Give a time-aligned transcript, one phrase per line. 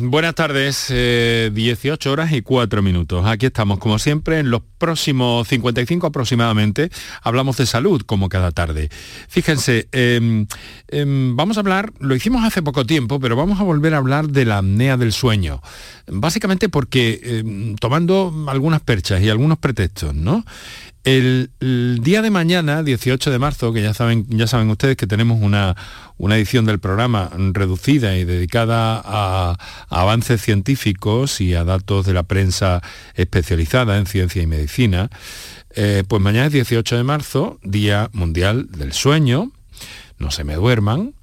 [0.00, 0.92] Buenas tardes, 18
[2.08, 3.26] eh, horas y 4 minutos.
[3.26, 6.90] Aquí estamos, como siempre, en los próximos 55 aproximadamente,
[7.22, 8.90] hablamos de salud, como cada tarde.
[9.28, 10.46] Fíjense, em,
[10.88, 14.28] em, vamos a hablar, lo hicimos hace poco tiempo, pero vamos a volver a hablar
[14.28, 15.60] de la apnea del sueño.
[16.06, 20.44] Básicamente porque, em, tomando algunas perchas y algunos pretextos, ¿no?
[21.08, 25.40] El, día de mañana, 18 de marzo, que ya saben, ya saben ustedes que tenemos
[25.40, 25.74] una,
[26.18, 29.56] una edición del programa reducida y dedicada a,
[29.88, 32.82] avances científicos y a datos de la prensa
[33.14, 35.08] especializada en ciencia y medicina,
[35.70, 39.50] eh, pues mañana es 18 de marzo, Día Mundial del Sueño.
[40.18, 41.14] No se me duerman,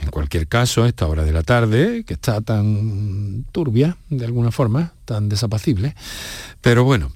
[0.00, 4.52] en cualquier caso, a esta hora de la tarde, que está tan turbia, de alguna
[4.52, 5.94] forma, tan desapacible.
[6.60, 7.12] Pero bueno,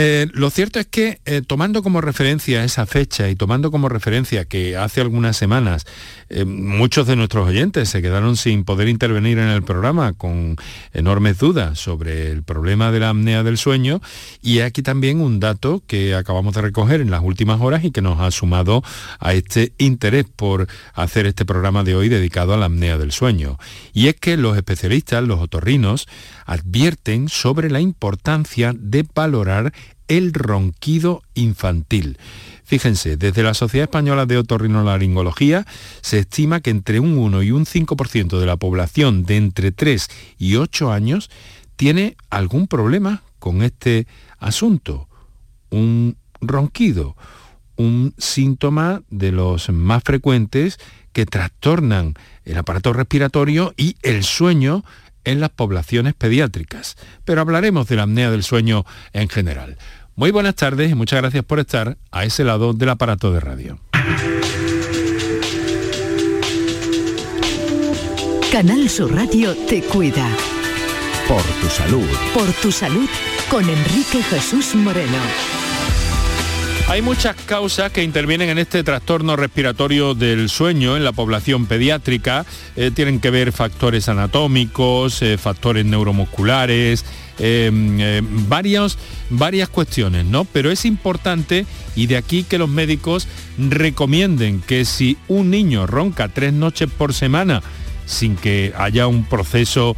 [0.00, 4.44] eh, lo cierto es que eh, tomando como referencia esa fecha y tomando como referencia
[4.44, 5.86] que hace algunas semanas
[6.28, 10.54] eh, muchos de nuestros oyentes se quedaron sin poder intervenir en el programa con
[10.92, 14.00] enormes dudas sobre el problema de la apnea del sueño
[14.40, 18.00] y aquí también un dato que acabamos de recoger en las últimas horas y que
[18.00, 18.84] nos ha sumado
[19.18, 23.58] a este interés por hacer este programa de hoy dedicado a la apnea del sueño.
[23.92, 26.06] Y es que los especialistas, los otorrinos,
[26.46, 29.72] advierten sobre la importancia de valorar
[30.08, 32.18] el ronquido infantil.
[32.64, 35.66] Fíjense, desde la Sociedad Española de Otorrinolaringología
[36.02, 40.08] se estima que entre un 1 y un 5% de la población de entre 3
[40.38, 41.30] y 8 años
[41.76, 44.06] tiene algún problema con este
[44.38, 45.08] asunto.
[45.70, 47.16] Un ronquido,
[47.76, 50.78] un síntoma de los más frecuentes
[51.12, 52.14] que trastornan
[52.44, 54.84] el aparato respiratorio y el sueño
[55.24, 56.96] en las poblaciones pediátricas.
[57.24, 59.78] Pero hablaremos de la apnea del sueño en general.
[60.18, 63.78] Muy buenas tardes y muchas gracias por estar a ese lado del aparato de radio.
[68.50, 70.28] Canal Sur Radio te cuida.
[71.28, 72.08] Por tu salud.
[72.34, 73.08] Por tu salud
[73.48, 75.18] con Enrique Jesús Moreno.
[76.88, 82.46] Hay muchas causas que intervienen en este trastorno respiratorio del sueño en la población pediátrica.
[82.76, 87.04] Eh, tienen que ver factores anatómicos, eh, factores neuromusculares,
[87.38, 90.46] eh, varias cuestiones, ¿no?
[90.46, 96.28] Pero es importante y de aquí que los médicos recomienden que si un niño ronca
[96.28, 97.62] tres noches por semana
[98.06, 99.94] sin que haya un proceso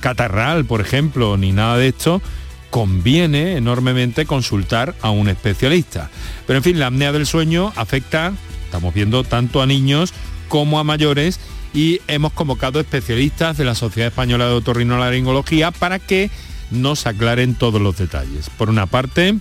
[0.00, 2.22] catarral, por ejemplo, ni nada de esto,
[2.70, 6.10] conviene enormemente consultar a un especialista.
[6.46, 8.32] Pero en fin, la apnea del sueño afecta,
[8.64, 10.12] estamos viendo, tanto a niños
[10.48, 11.40] como a mayores
[11.74, 16.30] y hemos convocado especialistas de la Sociedad Española de Otorrinolaringología para que
[16.70, 18.50] nos aclaren todos los detalles.
[18.50, 19.38] Por una parte,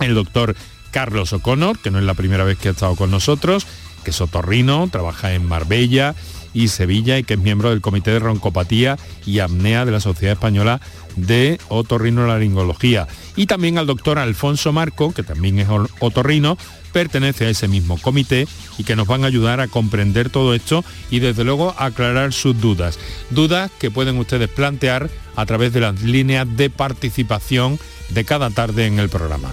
[0.00, 0.56] el doctor
[0.90, 3.66] Carlos O'Connor, que no es la primera vez que ha estado con nosotros,
[4.04, 6.14] que es otorrino, trabaja en Marbella
[6.54, 10.34] y Sevilla y que es miembro del Comité de Roncopatía y Apnea de la Sociedad
[10.34, 10.80] Española
[11.16, 13.08] de Otorrinolaringología.
[13.36, 15.68] Y también al doctor Alfonso Marco, que también es
[16.00, 16.58] otorrino,
[16.92, 18.46] pertenece a ese mismo comité
[18.78, 22.60] y que nos van a ayudar a comprender todo esto y desde luego aclarar sus
[22.60, 22.98] dudas.
[23.30, 27.78] Dudas que pueden ustedes plantear a través de las líneas de participación
[28.10, 29.52] de cada tarde en el programa.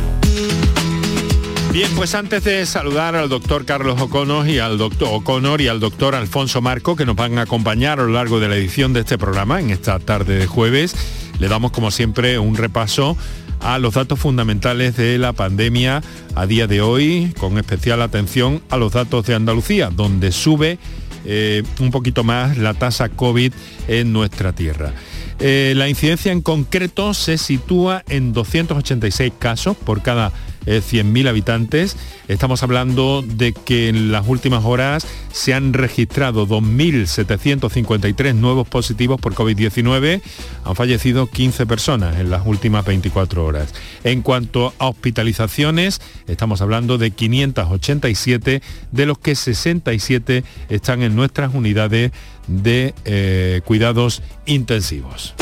[1.71, 5.79] Bien, pues antes de saludar al doctor Carlos O'Connor y al doctor O'Connor y al
[5.79, 8.99] doctor Alfonso Marco, que nos van a acompañar a lo largo de la edición de
[8.99, 10.93] este programa en esta tarde de jueves,
[11.39, 13.15] le damos como siempre un repaso
[13.61, 16.03] a los datos fundamentales de la pandemia
[16.35, 20.77] a día de hoy, con especial atención a los datos de Andalucía, donde sube
[21.23, 23.53] eh, un poquito más la tasa COVID
[23.87, 24.93] en nuestra tierra.
[25.39, 30.33] Eh, la incidencia en concreto se sitúa en 286 casos por cada
[30.65, 31.97] 100.000 eh, habitantes.
[32.27, 39.33] Estamos hablando de que en las últimas horas se han registrado 2.753 nuevos positivos por
[39.33, 40.21] COVID-19.
[40.65, 43.73] Han fallecido 15 personas en las últimas 24 horas.
[44.03, 51.53] En cuanto a hospitalizaciones, estamos hablando de 587, de los que 67 están en nuestras
[51.53, 52.11] unidades
[52.47, 55.35] de eh, cuidados intensivos.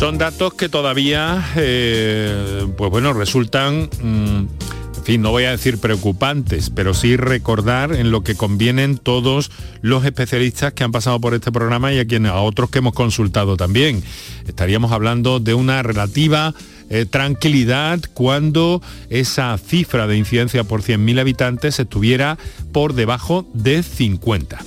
[0.00, 4.48] Son datos que todavía, eh, pues bueno, resultan, mm,
[4.96, 9.50] en fin, no voy a decir preocupantes, pero sí recordar en lo que convienen todos
[9.82, 12.94] los especialistas que han pasado por este programa y a, quienes, a otros que hemos
[12.94, 14.02] consultado también.
[14.46, 16.54] Estaríamos hablando de una relativa
[16.88, 22.36] eh, tranquilidad cuando esa cifra de incidencia por 100.000 habitantes estuviera
[22.72, 24.58] por debajo de 50.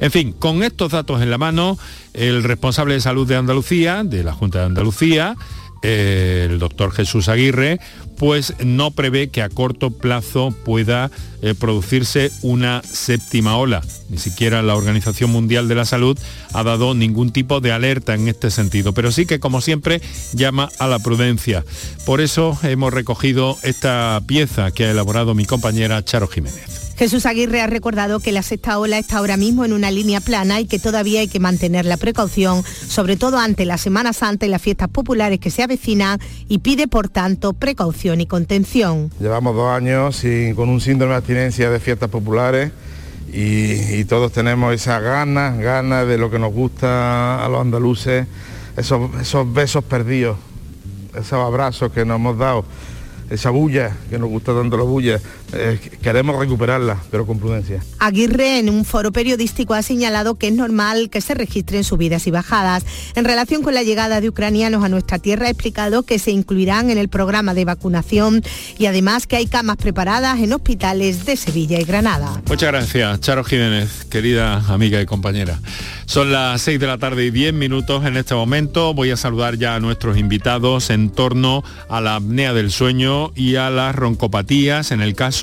[0.00, 1.78] En fin, con estos datos en la mano,
[2.14, 5.36] el responsable de salud de Andalucía, de la Junta de Andalucía,
[5.82, 7.80] el doctor Jesús Aguirre,
[8.16, 11.10] pues no prevé que a corto plazo pueda
[11.42, 13.82] eh, producirse una séptima ola.
[14.08, 16.16] Ni siquiera la Organización Mundial de la Salud
[16.52, 20.00] ha dado ningún tipo de alerta en este sentido, pero sí que como siempre
[20.34, 21.64] llama a la prudencia.
[22.06, 26.81] Por eso hemos recogido esta pieza que ha elaborado mi compañera Charo Jiménez.
[26.96, 30.60] Jesús Aguirre ha recordado que la sexta ola está ahora mismo en una línea plana
[30.60, 34.48] y que todavía hay que mantener la precaución, sobre todo ante la Semana Santa y
[34.48, 39.10] las fiestas populares que se avecinan y pide por tanto precaución y contención.
[39.18, 40.22] Llevamos dos años
[40.54, 42.72] con un síndrome de abstinencia de fiestas populares
[43.32, 48.26] y, todos tenemos esa ganas, ganas de lo que nos gusta a los andaluces,
[48.76, 50.36] esos, esos besos perdidos,
[51.14, 52.64] esos abrazos que nos hemos dado
[53.32, 55.18] esa bulla, que nos gusta tanto la bulla,
[55.52, 57.82] eh, queremos recuperarla, pero con prudencia.
[57.98, 62.30] Aguirre en un foro periodístico ha señalado que es normal que se registren subidas y
[62.30, 62.84] bajadas.
[63.14, 66.90] En relación con la llegada de ucranianos a nuestra tierra ha explicado que se incluirán
[66.90, 68.42] en el programa de vacunación
[68.78, 72.40] y además que hay camas preparadas en hospitales de Sevilla y Granada.
[72.46, 75.60] Muchas gracias, Charo Jiménez, querida amiga y compañera.
[76.06, 78.94] Son las 6 de la tarde y 10 minutos en este momento.
[78.94, 83.56] Voy a saludar ya a nuestros invitados en torno a la apnea del sueño y
[83.56, 85.41] a las roncopatías en el caso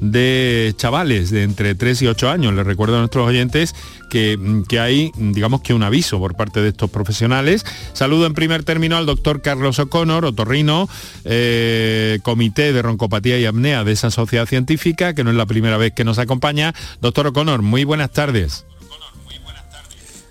[0.00, 2.54] de chavales de entre 3 y 8 años.
[2.54, 3.74] Les recuerdo a nuestros oyentes
[4.10, 7.64] que, que, hay, digamos que un aviso por parte de estos profesionales.
[7.92, 10.88] Saludo en primer término al doctor Carlos O'Connor, otorrino,
[11.24, 15.76] eh, comité de roncopatía y apnea de esa sociedad científica, que no es la primera
[15.76, 16.74] vez que nos acompaña.
[17.00, 18.64] Doctor O'Connor, muy buenas tardes.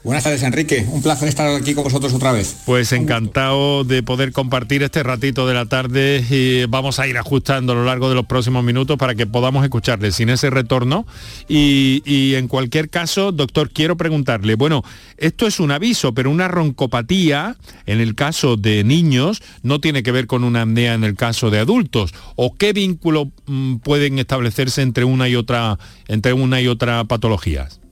[0.04, 0.86] Buenas tardes, Enrique.
[0.92, 2.58] Un placer estar aquí con vosotros otra vez.
[2.66, 7.72] Pues encantado de poder compartir este ratito de la tarde y vamos a ir ajustando
[7.72, 11.08] a lo largo de los próximos minutos para que podamos escucharle sin ese retorno.
[11.48, 14.84] Y, en cualquier caso, doctor, quiero preguntarle, bueno,
[15.16, 20.12] esto es un aviso, pero una roncopatía en el caso de niños no tiene que
[20.12, 22.14] ver con una apnea en el caso de adultos.
[22.36, 25.80] ¿O qué vínculo mm, pueden establecerse entre una y otra,
[26.10, 27.83] entre una y otra patologías?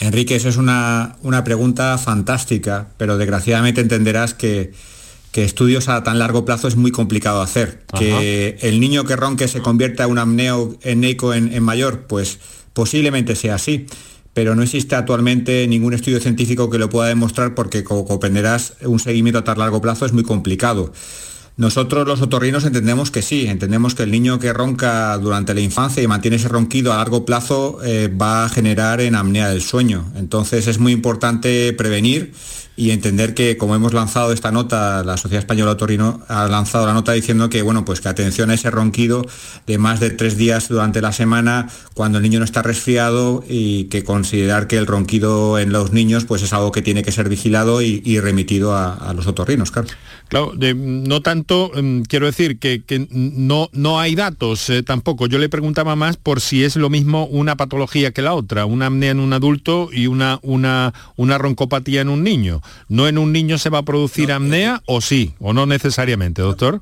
[0.00, 4.72] Enrique, eso es una, pregunta fantástica, pero desgraciadamente entenderás que,
[5.34, 7.84] estudios a tan largo plazo es muy complicado hacer.
[7.96, 12.38] Que el niño que ronque se convierta en un amneo en, en mayor, pues
[12.72, 13.86] posiblemente sea así
[14.32, 19.00] pero no existe actualmente ningún estudio científico que lo pueda demostrar porque, como comprenderás, un
[19.00, 20.92] seguimiento a tan largo plazo es muy complicado.
[21.60, 26.02] Nosotros los otorrinos entendemos que sí, entendemos que el niño que ronca durante la infancia
[26.02, 30.10] y mantiene ese ronquido a largo plazo eh, va a generar en apnea del sueño.
[30.16, 32.32] Entonces es muy importante prevenir
[32.80, 36.94] y entender que como hemos lanzado esta nota, la Sociedad Española Otorrino ha lanzado la
[36.94, 39.26] nota diciendo que bueno, pues que atención a ese ronquido
[39.66, 43.84] de más de tres días durante la semana cuando el niño no está resfriado y
[43.84, 47.28] que considerar que el ronquido en los niños pues es algo que tiene que ser
[47.28, 49.70] vigilado y, remitido a, los otorrinos,
[50.30, 50.54] claro.
[50.74, 55.26] No tanto, em, quiero decir que, no, no hay datos eh, tampoco.
[55.26, 58.86] Yo le preguntaba más por si es lo mismo una patología que la otra, una
[58.86, 62.62] apnea en un adulto y una, una, una roncopatía en un niño.
[62.88, 65.34] ¿No en un niño se va a producir apnea o sí?
[65.38, 66.80] ¿O no necesariamente, doctor?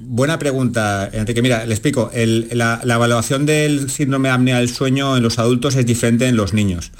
[0.00, 1.42] Buena pregunta, Enrique.
[1.42, 2.10] Mira, le explico.
[2.14, 6.52] la, evaluación del síndrome de apnea del sueño en los adultos es diferente en los
[6.54, 6.92] niños.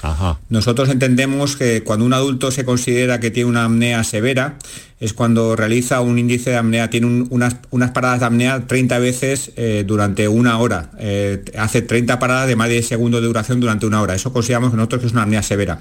[0.49, 4.57] Nosotros entendemos que cuando un adulto se considera que tiene una apnea severa,
[4.99, 9.53] es cuando realiza un índice de apnea, tiene unas, unas, paradas de apnea 30 veces
[9.55, 10.91] eh, durante una hora.
[10.99, 14.13] Eh, hace 30 paradas de más de 10 segundos de duración durante una hora.
[14.13, 15.79] Eso consideramos nosotros que es una apnea severa.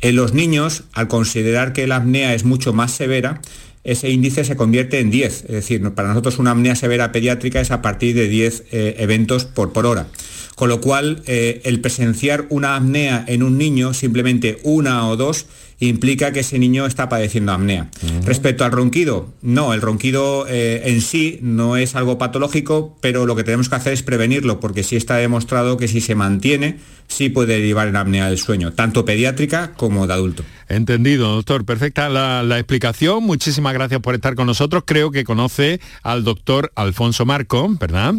[0.00, 3.40] En los niños, al considerar que la apnea es mucho más severa,
[3.84, 5.44] ese índice se convierte en 10.
[5.44, 9.44] Es decir, para nosotros una apnea severa pediátrica es a partir de 10 eh, eventos
[9.44, 10.06] por, por hora.
[10.54, 15.46] Con lo cual, eh, el presenciar una apnea en un niño, simplemente una o dos,
[15.88, 17.88] implica que ese niño está padeciendo apnea.
[18.24, 23.36] Respecto al ronquido, no, el ronquido eh, en sí no es algo patológico, pero lo
[23.36, 27.28] que tenemos que hacer es prevenirlo, porque sí está demostrado que si se mantiene, sí
[27.28, 30.44] puede derivar en apnea del sueño, tanto pediátrica como de adulto.
[30.68, 31.64] Entendido, doctor.
[31.64, 33.24] Perfecta la, la, explicación.
[33.24, 34.84] Muchísimas gracias por estar con nosotros.
[34.86, 38.14] Creo que conoce al doctor Alfonso Marco, ¿verdad?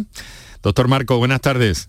[0.62, 1.88] Doctor Marco, buenas tardes.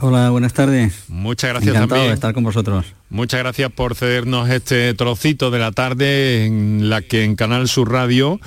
[0.00, 1.04] Hola, buenas tardes.
[1.08, 2.10] Muchas gracias Encantado también.
[2.10, 2.86] de estar con vosotros.
[3.10, 7.90] Muchas gracias por cedernos este trocito de la tarde en la que en Canal Sur
[7.90, 8.38] Radio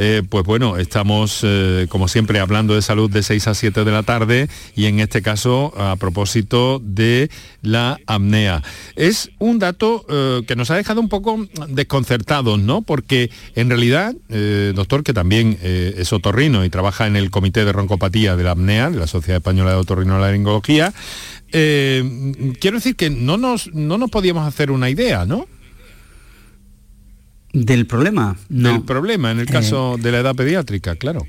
[0.00, 3.90] eh, pues bueno, estamos eh, como siempre hablando de salud de 6 a 7 de
[3.90, 7.30] la tarde y en este caso a propósito de
[7.62, 8.62] la apnea.
[8.94, 12.82] Es un dato eh, que nos ha dejado un poco desconcertados, ¿no?
[12.82, 14.14] Porque en realidad,
[14.74, 18.90] doctor, que también es otorrino y trabaja en el Comité de Roncopatía de la Apnea,
[18.90, 20.94] de la Sociedad Española de Otorrinolaringología,
[21.50, 25.46] quiero decir que no nos, no nos podíamos hacer una idea, ¿no?
[27.52, 28.36] ¿Del problema?
[28.48, 28.72] No.
[28.72, 31.26] Del problema, en el caso eh, de la edad pediátrica, claro.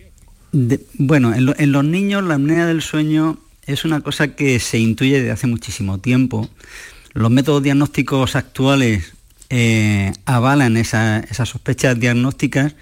[0.51, 5.31] bueno, en, los niños la apnea del sueño es una cosa que se intuye desde
[5.31, 6.49] hace muchísimo tiempo.
[7.13, 9.13] Los métodos diagnósticos actuales
[9.49, 12.75] eh, avalan esas sospechas diagnósticas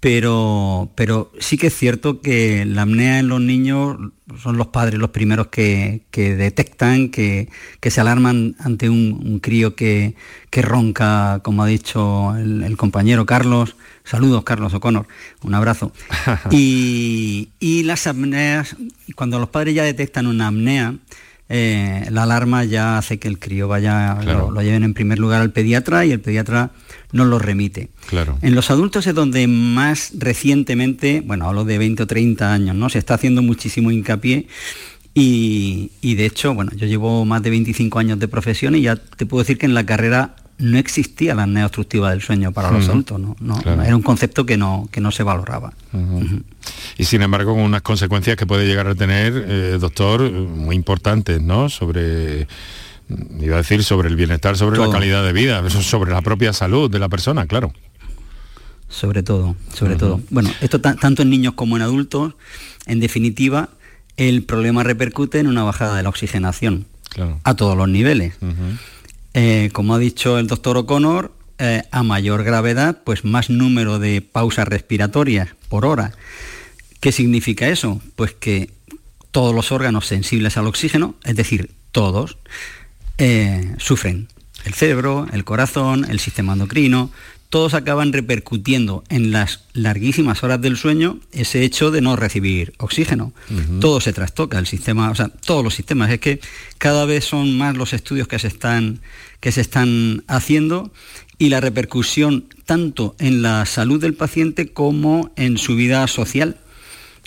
[0.00, 3.96] pero, pero sí que es cierto que la apnea en los niños
[4.42, 7.48] son los padres los primeros que, detectan, que,
[7.82, 10.14] se alarman ante un, crío que,
[10.52, 13.76] ronca, como ha dicho el, compañero Carlos.
[14.04, 15.06] Saludos, Carlos O'Connor,
[15.42, 15.92] un abrazo.
[16.50, 17.48] y,
[17.84, 18.76] las apneas,
[19.14, 20.94] cuando los padres ya detectan una apnea,
[21.48, 25.52] eh, la alarma ya hace que el crío vaya, lo, lleven en primer lugar al
[25.52, 26.70] pediatra y el pediatra
[27.16, 27.88] nos lo remite.
[28.06, 28.38] Claro.
[28.42, 32.88] En los adultos es donde más recientemente, bueno, hablo de 20 o 30 años, ¿no?
[32.88, 34.46] Se está haciendo muchísimo hincapié
[35.18, 39.24] y, de hecho, bueno, yo llevo más de 25 años de profesión y ya te
[39.24, 42.86] puedo decir que en la carrera no existía la apnea obstructiva del sueño para los
[42.88, 43.58] adultos, ¿no?
[43.64, 45.72] Era un concepto que no, que no se valoraba.
[46.98, 51.40] Y sin embargo, con unas consecuencias que puede llegar a tener, eh, doctor, muy importantes,
[51.40, 51.70] ¿no?
[51.70, 52.46] Sobre
[53.40, 56.90] iba a decir sobre el bienestar, sobre la calidad de vida, sobre la propia salud
[56.90, 57.72] de la persona, claro.
[58.88, 60.20] Sobre todo, sobre todo.
[60.30, 62.34] Bueno, esto tanto en niños como en adultos,
[62.86, 63.70] en definitiva,
[64.16, 66.86] el problema repercute en una bajada de la oxigenación
[67.42, 68.34] a todos los niveles.
[69.34, 74.22] Eh, como ha dicho el doctor O'Connor, eh, a mayor gravedad, pues más número de
[74.22, 76.12] pausas respiratorias por hora.
[77.00, 78.00] ¿Qué significa eso?
[78.14, 78.70] Pues que
[79.30, 82.38] todos los órganos sensibles al oxígeno, es decir, todos,
[83.18, 84.28] eh, sufren.
[84.64, 87.10] El cerebro, el corazón, el sistema endocrino,
[87.48, 93.32] todos acaban repercutiendo en las larguísimas horas del sueño ese hecho de no recibir oxígeno.
[93.80, 96.10] Todo se trastoca, el sistema, o sea, todos los sistemas.
[96.10, 96.40] Es que
[96.78, 99.00] cada vez son más los estudios que se están,
[99.40, 100.92] que se están haciendo
[101.38, 106.56] y la repercusión tanto en la salud del paciente como en su vida social.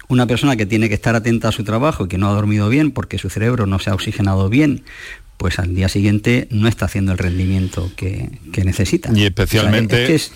[0.09, 2.67] Una persona que tiene que estar atenta a su trabajo y que no ha dormido
[2.67, 4.83] bien porque su cerebro no se ha oxigenado bien,
[5.39, 8.29] pues al día siguiente no está haciendo el rendimiento que,
[8.61, 9.09] necesita.
[9.15, 10.13] Y especialmente...
[10.13, 10.33] es,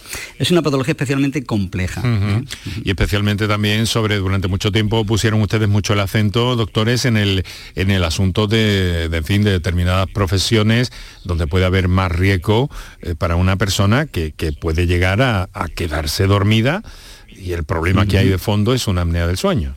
[0.50, 2.01] una patología especialmente compleja.
[2.05, 2.45] ¿eh?
[2.86, 7.43] Y especialmente también sobre, durante mucho tiempo pusieron ustedes mucho el acento, doctores, en el,
[7.75, 10.93] en el asunto de, en fin, de determinadas profesiones
[11.25, 12.69] donde puede haber más riesgo
[13.01, 14.31] eh, para una persona que,
[14.62, 16.81] puede llegar a, quedarse dormida
[17.27, 19.75] y el problema que hay de fondo es una apnea del sueño.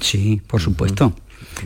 [0.00, 1.14] Sí, por supuesto.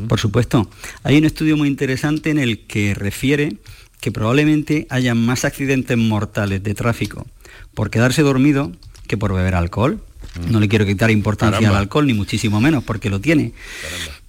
[0.09, 0.69] Por supuesto.
[1.03, 3.57] Hay un estudio muy interesante en el que refiere
[4.01, 7.27] que probablemente haya más accidentes mortales de tráfico
[7.75, 8.73] por quedarse dormido
[9.07, 10.03] que por beber alcohol.
[10.41, 10.53] Mm.
[10.53, 13.53] No le quiero quitar importancia al alcohol, ni muchísimo menos, porque lo tiene.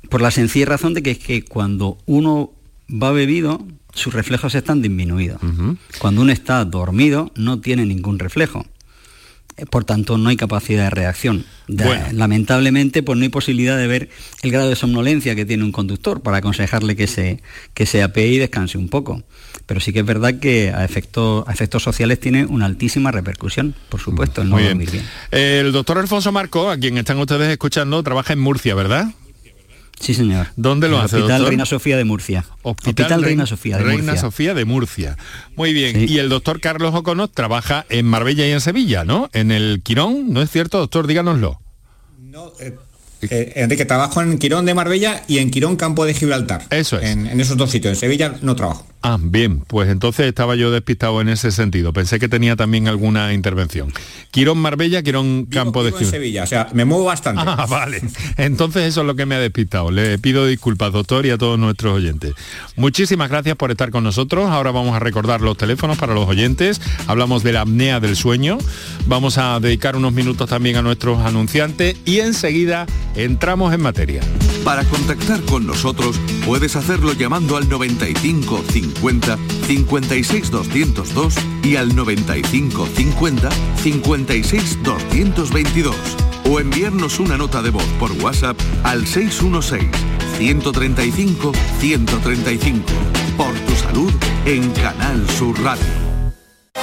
[0.09, 2.51] Por la sencilla razón de que es que cuando uno
[2.89, 5.39] va bebido, sus reflejos están disminuidos.
[5.99, 8.65] Cuando uno está dormido, no tiene ningún reflejo.
[9.59, 11.45] Eh, por tanto no hay capacidad de reacción.
[12.13, 14.09] Lamentablemente, pues no hay posibilidad de ver
[14.41, 17.41] el grado de somnolencia que tiene un conductor para aconsejarle que se,
[17.73, 19.23] que se apee y descanse un poco.
[19.65, 23.99] Pero sí que es verdad que a efectos, efectos sociales tiene una altísima repercusión, por
[23.99, 25.03] supuesto, el no dormir bien.
[25.31, 29.07] El doctor Alfonso Marco, a quien están ustedes escuchando, trabaja en Murcia, ¿verdad?
[29.99, 30.47] Sí, señor.
[30.55, 32.45] ¿Dónde lo hace, Hospital Reina Sofía de Murcia.
[32.61, 35.17] Hospital, Reina, Sofía de Reina Sofía de Murcia.
[35.55, 36.07] Muy bien.
[36.07, 39.29] Y el doctor Carlos Ocono trabaja en Marbella y en Sevilla, ¿no?
[39.33, 41.05] En el Quirón, ¿no es cierto, doctor?
[41.05, 41.59] Díganoslo.
[42.17, 42.75] No, eh,
[43.21, 46.65] eh, Enrique, trabajo en Quirón de Marbella y en Quirón Campo de Gibraltar.
[46.69, 47.09] Eso es.
[47.09, 47.93] En, en esos dos sitios.
[47.93, 48.87] En Sevilla no trabajo.
[49.01, 51.93] Ah, bien, pues entonces estaba yo despistado en ese sentido.
[51.93, 53.93] Pensé que tenía también alguna intervención.
[54.31, 56.11] Quirón Marbella, Quirón Campo de Ciudad.
[56.11, 57.41] Sevilla, o sea, me muevo bastante.
[57.45, 58.01] Ah, vale.
[58.37, 59.89] Entonces eso es lo que me ha despistado.
[59.89, 62.33] Le pido disculpas, doctor, y a todos nuestros oyentes.
[62.75, 64.49] Muchísimas gracias por estar con nosotros.
[64.49, 66.81] Ahora vamos a recordar los teléfonos para los oyentes.
[67.07, 68.57] Hablamos de la apnea del sueño.
[69.07, 74.21] Vamos a dedicar unos minutos también a nuestros anunciantes y enseguida entramos en materia.
[74.65, 82.87] Para contactar con nosotros puedes hacerlo llamando al 95 50 56 202 y al 95
[82.87, 85.95] 50 56 222
[86.49, 89.89] o enviarnos una nota de voz por WhatsApp al 616
[90.37, 92.83] 135 135
[93.37, 94.11] por tu salud
[94.45, 95.85] en Canal Sur Radio.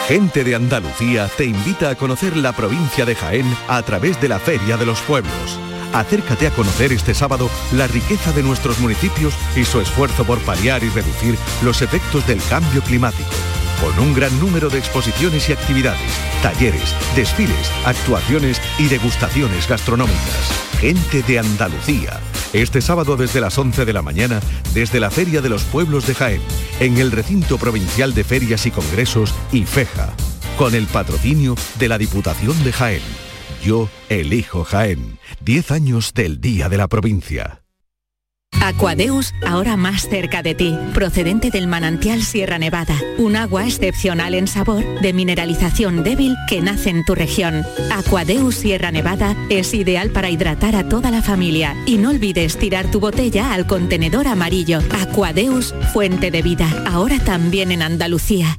[0.09, 4.39] Gente de Andalucía te invita a conocer la provincia de Jaén a través de la
[4.39, 5.59] Feria de los Pueblos.
[5.93, 10.83] Acércate a conocer este sábado la riqueza de nuestros municipios y su esfuerzo por paliar
[10.85, 13.31] y reducir los efectos del cambio climático
[13.81, 16.13] con un gran número de exposiciones y actividades,
[16.43, 20.51] talleres, desfiles, actuaciones y degustaciones gastronómicas.
[20.81, 22.21] Gente de Andalucía.
[22.53, 24.41] Este sábado desde las 11 de la mañana,
[24.73, 26.43] desde la Feria de los Pueblos de Jaén,
[26.81, 30.13] en el recinto provincial de ferias y congresos IFEJA,
[30.57, 33.26] con el patrocinio de la Diputación de Jaén.
[33.65, 35.19] Yo elijo Jaén.
[35.41, 37.63] 10 años del Día de la Provincia.
[38.63, 44.49] Aquadeus, ahora más cerca de ti, procedente del manantial Sierra Nevada, un agua excepcional en
[44.49, 47.65] sabor, de mineralización débil que nace en tu región.
[47.93, 52.91] Aquadeus Sierra Nevada es ideal para hidratar a toda la familia y no olvides tirar
[52.91, 54.81] tu botella al contenedor amarillo.
[55.01, 58.59] Aquadeus, fuente de vida, ahora también en Andalucía.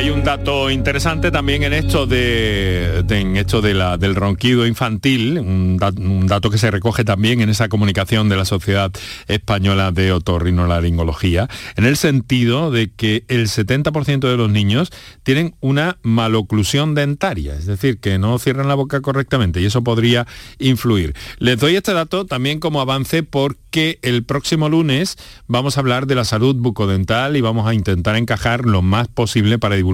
[0.00, 5.38] Hay un dato interesante también en esto de, en esto de la, del ronquido infantil,
[5.38, 5.76] un,
[6.26, 8.90] dato que se recoge también en esa comunicación de la Sociedad
[9.28, 14.90] Española de Otorrinolaringología, en el sentido de que el 70% de los niños
[15.22, 20.26] tienen una maloclusión dentaria, es decir, que no cierran la boca correctamente y eso podría
[20.58, 21.14] influir.
[21.36, 26.14] Les doy este dato también como avance porque el próximo lunes vamos a hablar de
[26.14, 29.89] la salud bucodental y vamos a intentar encajar lo más posible para divulgar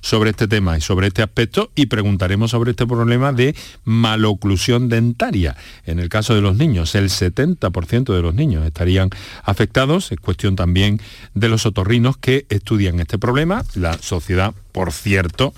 [0.00, 5.56] sobre este tema y sobre este aspecto y preguntaremos sobre este problema de maloclusión dentaria.
[5.86, 9.10] En el caso de los niños, el 70% de los niños estarían
[9.42, 10.12] afectados.
[10.12, 11.00] Es cuestión también
[11.34, 13.64] de los otorrinos que estudian este problema.
[13.74, 15.54] La sociedad por cierto,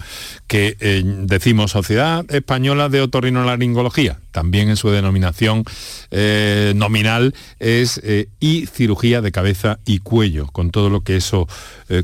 [0.46, 5.64] que eh, decimos Sociedad Española de Otorrinolaringología, también en su denominación
[6.10, 11.48] eh, nominal es eh, y cirugía de cabeza y cuello, con todo lo que eso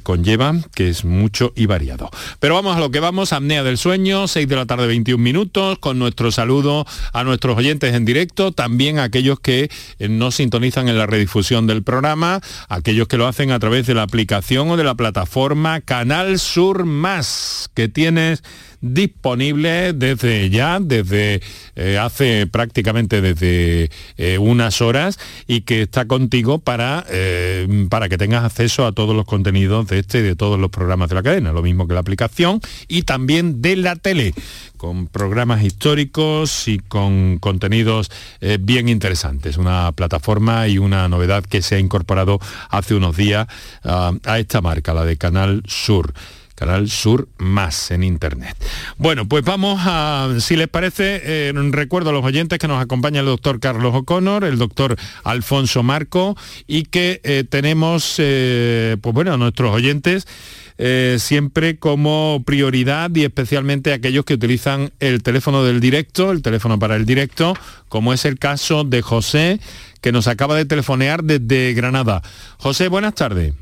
[0.05, 2.09] conlleva, que es mucho y variado.
[2.39, 5.79] Pero vamos a lo que vamos, apnea del sueño, 6 de la tarde 21 minutos,
[5.81, 10.99] con nuestro saludo a nuestros oyentes en directo, también a aquellos que nos sintonizan en
[10.99, 14.85] la redifusión del programa, aquellos que lo hacen a través de la aplicación o de
[14.85, 18.43] la plataforma Canal Sur más que tienes
[18.83, 21.41] disponible desde ya, desde
[21.77, 28.19] eh, hace prácticamente desde eh, unas horas y que está contigo para, eh, para que
[28.19, 31.23] tengas acceso a todos los contenidos de este y de todos los programas de la
[31.23, 34.35] cadena, lo mismo que la aplicación y también de la tele
[34.77, 38.11] con programas históricos y con contenidos
[38.59, 39.57] bien interesantes.
[39.57, 43.47] Una plataforma y una novedad que se ha incorporado hace unos días
[43.85, 46.13] ah, a esta marca, la de Canal Sur.
[46.63, 48.57] Canal Sur Más en Internet.
[48.97, 53.19] Bueno, pues vamos a, si les parece, eh, recuerdo a los oyentes que nos acompaña
[53.19, 54.95] el doctor Carlos O'Connor, el doctor
[55.25, 56.37] Alfonso Marco
[56.69, 60.29] y que eh, tenemos, eh, pues bueno, a nuestros oyentes
[61.19, 66.97] siempre como prioridad y especialmente aquellos que utilizan el teléfono del directo, el teléfono para
[66.97, 67.55] el directo,
[67.89, 69.61] como es el caso de José,
[70.01, 72.23] que nos acaba de telefonear desde Granada.
[72.59, 73.55] José, buenas tardes.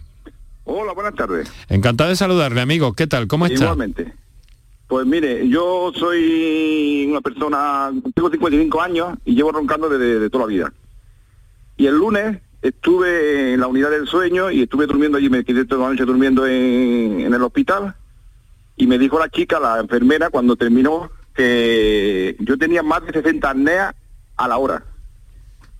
[0.64, 1.52] Hola, buenas tardes.
[1.68, 2.92] Encantado de saludarle, amigo.
[2.92, 3.26] ¿Qué tal?
[3.26, 3.64] ¿Cómo está?
[3.64, 4.14] Igualmente.
[4.86, 10.48] Pues mire, yo soy una persona, tengo 55 años y llevo roncando desde toda la
[10.48, 10.72] vida.
[11.76, 15.64] Y el lunes estuve en la unidad del sueño y estuve durmiendo allí, me quedé
[15.64, 17.94] toda la noche durmiendo en, en el hospital
[18.76, 23.50] y me dijo la chica, la enfermera, cuando terminó, que yo tenía más de 60
[23.50, 23.94] apneas
[24.36, 24.84] a la hora.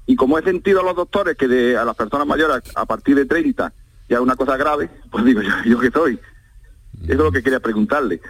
[0.07, 3.17] Y como he sentido a los doctores que de, a las personas mayores a partir
[3.17, 3.73] de 30
[4.11, 6.19] ya una cosa grave, pues digo, yo, yo que soy.
[7.05, 8.21] Eso es lo que quería preguntarle.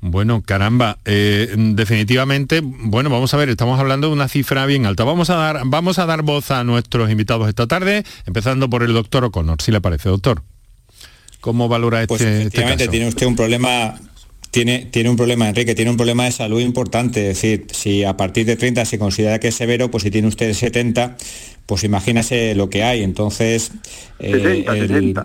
[0.00, 5.04] Bueno, caramba, eh, definitivamente, bueno, vamos a ver, estamos hablando de una cifra bien alta.
[5.04, 8.94] Vamos a dar, vamos a dar voz a nuestros invitados esta tarde, empezando por el
[8.94, 10.42] doctor O'Connor, si le parece, doctor.
[11.40, 12.90] ¿Cómo valora pues este, este caso?
[12.90, 13.94] tiene usted un problema
[14.52, 17.30] tiene, tiene, un problema, Enrique, tiene un problema de salud importante.
[17.30, 20.28] Es decir, si a partir de 30 se considera que es severo, pues si tiene
[20.28, 21.16] usted 70,
[21.66, 23.02] pues imagínase lo que hay.
[23.02, 23.72] Entonces,
[24.18, 24.64] eh,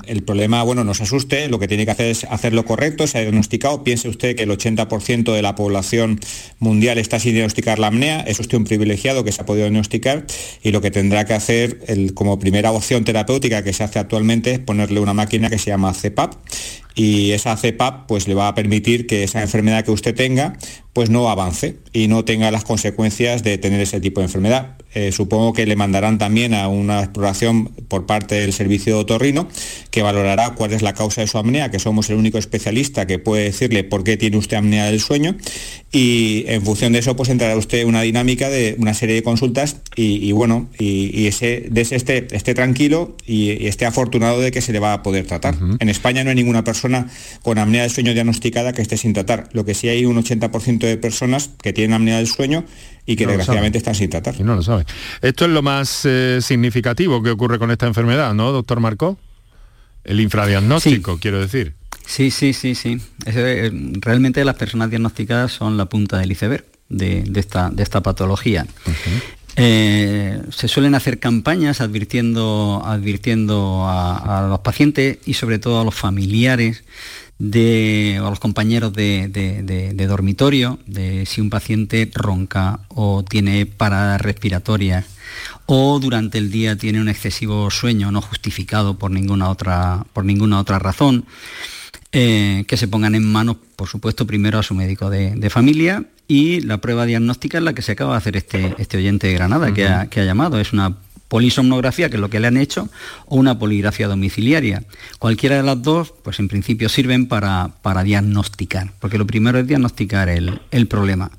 [0.08, 3.06] el, problema, bueno, no se asuste, lo que tiene que hacer es hacer lo correcto,
[3.08, 6.20] se ha diagnosticado, piense usted que el 80% de la población
[6.60, 10.26] mundial está sin diagnosticar la apnea, es usted un privilegiado que se ha podido diagnosticar
[10.64, 11.80] y lo que tendrá que hacer
[12.14, 15.94] como primera opción terapéutica que se hace actualmente es ponerle una máquina que se llama
[15.94, 16.34] CEPAP
[16.98, 20.58] y esa CEPAP pues le va a permitir que esa enfermedad que usted tenga
[20.94, 24.78] pues no avance y no tenga las consecuencias de tener ese tipo de enfermedad.
[24.96, 29.48] eh, supongo que le mandarán también a una exploración por parte del servicio de otorrino
[29.92, 33.20] que valorará cuál es la causa de su apnea, que somos el único especialista que
[33.20, 35.36] puede decirle por qué tiene usted apnea del sueño
[35.92, 39.78] y en función de eso pues entrará usted una dinámica de una serie de consultas
[39.96, 44.74] y, bueno, y, ese, de ese esté, esté tranquilo y, esté afortunado de que se
[44.74, 45.56] le va a poder tratar.
[45.80, 46.87] En España no hay ninguna persona
[47.42, 49.50] con apnea del sueño diagnosticada que esté sin tratar.
[49.54, 52.66] Lo que sí hay un 80% de personas que tienen apnea del sueño
[53.06, 54.36] y que desgraciadamente están sin tratar.
[54.40, 54.86] Y no lo sabe.
[55.22, 59.18] Esto es lo más eh, significativo que ocurre con esta enfermedad, ¿no, doctor Marco?
[60.04, 61.74] El infradiagnóstico, quiero decir.
[62.06, 62.98] Sí, sí, sí, sí.
[63.26, 63.70] Eh,
[64.00, 68.66] realmente las personas diagnosticadas son la punta del iceberg de, esta, de esta, patología.
[69.60, 75.96] Eh, se suelen hacer campañas advirtiendo, advirtiendo a, los pacientes y sobre todo a los
[75.96, 76.84] familiares
[77.40, 85.06] de, a los compañeros de, dormitorio de si un paciente ronca o tiene paradas respiratorias
[85.66, 90.60] o durante el día tiene un excesivo sueño no justificado por ninguna otra, por ninguna
[90.60, 91.26] otra razón.
[92.14, 96.62] Eh, que se pongan en manos, por supuesto, primero a su médico de, familia y
[96.62, 99.74] la prueba diagnóstica es la que se acaba de hacer este, este oyente de Granada
[99.74, 100.58] que, ha, llamado.
[100.58, 100.96] Es una
[101.28, 102.90] polisomnografía, que es lo que le han hecho,
[103.26, 104.84] o una poligrafía domiciliaria.
[105.20, 109.68] Cualquiera de las dos, pues en principio sirven para, para diagnosticar, porque lo primero es
[109.68, 111.32] diagnosticar el, el problema.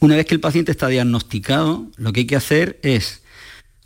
[0.00, 3.22] Una vez que el paciente está diagnosticado, lo que hay que hacer es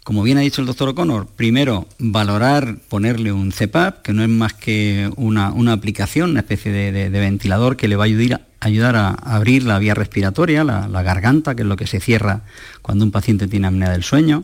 [0.05, 4.29] como bien ha dicho el doctor O'Connor, primero valorar ponerle un CPAP, que no es
[4.29, 9.11] más que una, aplicación, una especie de, ventilador que le va a ayudar, ayudar a
[9.11, 12.43] abrir la vía respiratoria, la, garganta, que es lo que se cierra
[12.83, 14.43] cuando un paciente tiene apnea del sueño.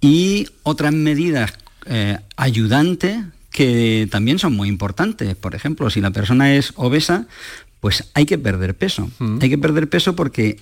[0.00, 1.52] Y otras medidas
[1.86, 3.18] eh, ayudantes
[3.50, 5.34] que también son muy importantes.
[5.34, 7.26] Por ejemplo, si la persona es obesa,
[7.80, 9.10] pues hay que perder peso.
[9.18, 9.38] Mm.
[9.40, 10.60] Hay que perder peso porque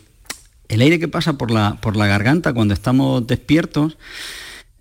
[0.68, 3.96] el aire que pasa por la, por la garganta cuando estamos despiertos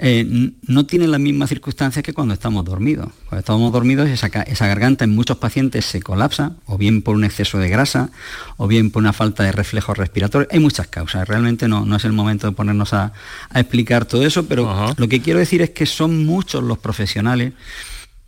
[0.05, 3.07] eh, no tiene las mismas circunstancias que cuando estamos dormidos.
[3.29, 7.23] Cuando estamos dormidos esa, esa, garganta en muchos pacientes se colapsa, o bien por un
[7.23, 8.09] exceso de grasa,
[8.57, 10.51] o bien por una falta de reflejos respiratorios.
[10.51, 13.13] Hay muchas causas, realmente no, no es el momento de ponernos a,
[13.55, 17.53] explicar todo eso, pero lo que quiero decir es que son muchos los profesionales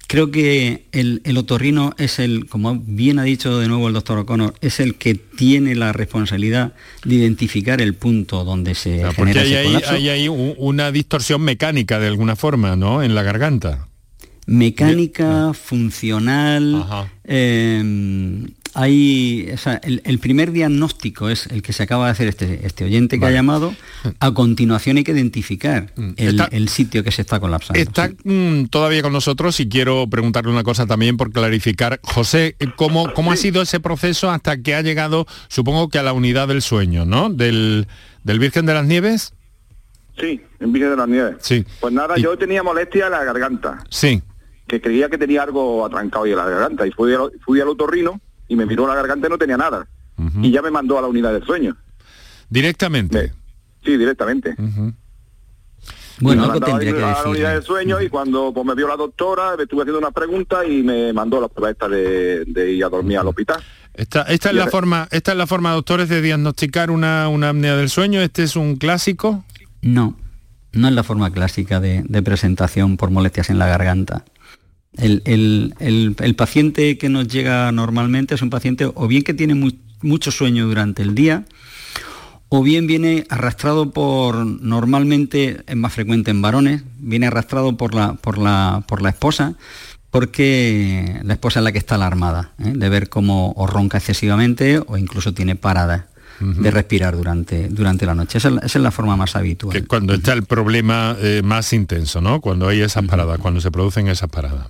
[0.07, 4.53] Creo que el, otorrino es el, como bien ha dicho de nuevo el doctor O'Connor,
[4.61, 10.09] es el que tiene la responsabilidad de identificar el punto donde se genera hay, hay,
[10.09, 13.01] hay, una distorsión mecánica de alguna forma, ¿no?
[13.01, 13.87] En la garganta.
[14.45, 16.85] Mecánica, funcional,
[17.23, 19.55] em, hay,
[20.03, 23.31] el, primer diagnóstico es el que se acaba de hacer este, este oyente que ha
[23.31, 23.73] llamado.
[24.19, 26.11] A continuación hay que identificar mm.
[26.17, 27.79] el, sitio que se está colapsando.
[27.79, 32.01] Está mm, todavía con nosotros y quiero preguntarle una cosa también por clarificar.
[32.03, 36.11] José, ¿cómo, cómo ha sido ese proceso hasta que ha llegado, supongo que a la
[36.11, 37.29] unidad del sueño, ¿no?
[37.29, 37.88] Del,
[38.25, 39.33] del Virgen de las Nieves.
[40.19, 41.35] Sí, en Virgen de las Nieves.
[41.39, 41.65] Sí.
[41.79, 43.85] Pues nada, yo tenía molestia en la garganta.
[43.89, 44.21] Sí.
[44.67, 47.13] Que creía que tenía algo atrancado ahí en la garganta y fui,
[47.45, 49.88] fui al otorrino y me miró la garganta y no tenía nada.
[50.41, 51.75] Y ya me mandó a la unidad del sueño.
[52.49, 53.34] ¿Directamente?
[53.84, 54.55] sí, directamente.
[56.19, 58.95] Bueno, algo tendría que a la unidad del sueño y cuando pues, me vio la
[58.95, 62.89] doctora, me estuve haciendo una pregunta y me mandó la prueba esta de, ir a
[62.89, 63.62] dormir al hospital.
[63.93, 67.75] Esta, esta es la forma, esta es la forma, doctores, de diagnosticar una, una apnea
[67.75, 68.21] del sueño.
[68.21, 69.43] ¿Este es un clásico?
[69.81, 70.17] No,
[70.71, 74.25] no es la forma clásica de, de presentación por molestias en la garganta.
[74.97, 80.67] El, paciente que nos llega normalmente es un paciente o bien que tiene mucho sueño
[80.67, 81.45] durante el día,
[82.49, 88.13] o bien viene arrastrado por, normalmente es más frecuente en varones, viene arrastrado por la,
[88.13, 89.55] por la, por la esposa,
[90.12, 92.71] porque la esposa es la que está alarmada, ¿eh?
[92.73, 96.05] de ver cómo o ronca excesivamente o incluso tiene paradas.
[96.39, 98.38] de respirar durante, durante la noche.
[98.38, 99.71] Esa, es la forma más habitual.
[99.73, 102.41] Que cuando está el problema eh, más intenso, ¿no?
[102.41, 104.67] Cuando hay esas paradas, cuando se producen esas paradas.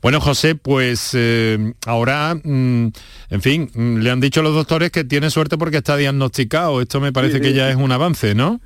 [0.00, 2.86] Bueno, José, pues eh, ahora, mm,
[3.30, 6.80] en fin, mm, le han dicho los doctores que tiene suerte porque está diagnosticado.
[6.80, 8.60] Esto me parece que ya es un avance, ¿no?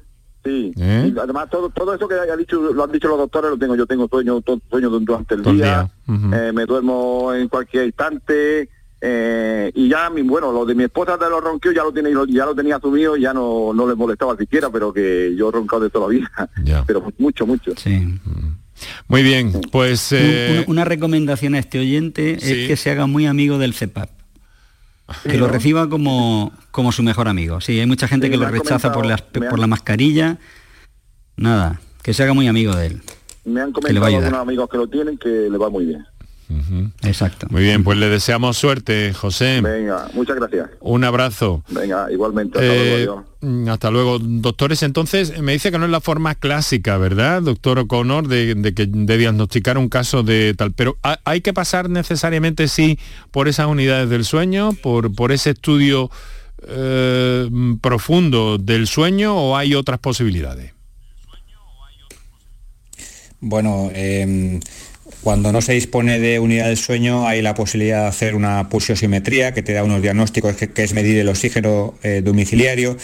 [0.44, 1.12] Sí, ¿Eh?
[1.20, 3.86] además todo, todo eso que haya dicho, lo han dicho los doctores, lo tengo yo,
[3.86, 8.68] tengo sueño, sueño durante el día, eh, me duermo en cualquier instante,
[9.74, 12.46] y ya mi, bueno lo de mi esposa de los ronquidos ya lo tiene ya
[12.46, 15.90] lo tenía asumido ya no, no le molestaba siquiera pero que yo he roncado de
[15.90, 16.30] toda la vida.
[16.86, 17.72] Pero mucho mucho.
[17.76, 18.18] Sí
[19.08, 20.12] muy bien, pues...
[20.12, 24.10] Eh, una, recomendación a este oyente es que se haga muy amigo del CEPAP.
[25.22, 27.60] que lo reciba como, como su mejor amigo.
[27.60, 29.06] Sí, hay mucha gente que lo rechaza por,
[29.48, 30.38] por la mascarilla.
[31.36, 33.02] Nada, que se haga muy amigo de él.
[33.44, 36.04] Me han comentado algunos amigos que lo tienen que le va muy bien.
[37.02, 37.46] Exacto.
[37.50, 39.60] Muy bien, pues le deseamos suerte, José.
[39.60, 40.70] Venga, muchas gracias.
[40.80, 41.62] Un abrazo.
[41.68, 42.58] Venga, igualmente.
[42.58, 44.18] Hasta, luego, eh, mm, hasta luego.
[44.18, 49.18] Doctores, entonces me dice que no es la forma clásica, ¿verdad, doctor O'Connor, de, de,
[49.18, 52.98] diagnosticar un caso de tal, pero hay que pasar necesariamente sí
[53.30, 56.10] por esas unidades del sueño, por, por ese estudio
[56.66, 60.72] eh, profundo del sueño o hay otras posibilidades?
[63.40, 64.60] Bueno, em,
[65.24, 69.54] cuando no se dispone de unidad del sueño hay la posibilidad de hacer una pulsiosimetría
[69.54, 72.98] que te da unos diagnósticos que, es medir el oxígeno eh, domiciliario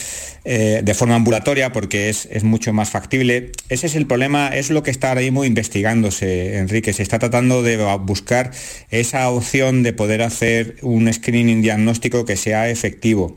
[0.45, 3.53] eh, de forma ambulatoria porque es, mucho más factible.
[3.71, 6.93] Ese es el problema, es lo que está ahora mismo investigándose, Enrique.
[6.93, 8.51] Se está tratando de buscar
[8.91, 13.35] esa opción de poder hacer un screening diagnóstico que sea efectivo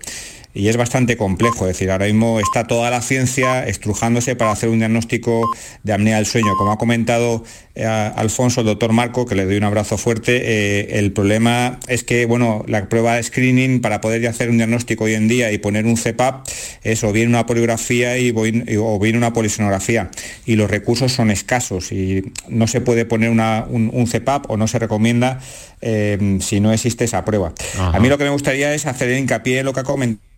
[0.54, 1.66] y es bastante complejo.
[1.66, 5.50] Es decir, ahora mismo está toda la ciencia estrujándose para hacer un diagnóstico
[5.84, 6.56] de apnea del sueño.
[6.58, 7.44] Como ha comentado
[7.76, 12.04] eh, Alfonso, el doctor Marco, que le doy un abrazo fuerte, eh, el problema es
[12.04, 15.58] que bueno, la prueba de screening para poder hacer un diagnóstico hoy en día y
[15.58, 16.48] poner un CPAP
[16.84, 20.12] es o bien una poligrafía y, o bien una polisonografía.
[20.46, 24.78] Y los recursos son escasos y no se puede poner un, CPAP o no se
[24.78, 25.40] recomienda
[25.82, 27.54] eh, si no existe esa prueba.
[27.80, 30.34] A mí lo que me gustaría es hacer hincapié en lo que ha comentado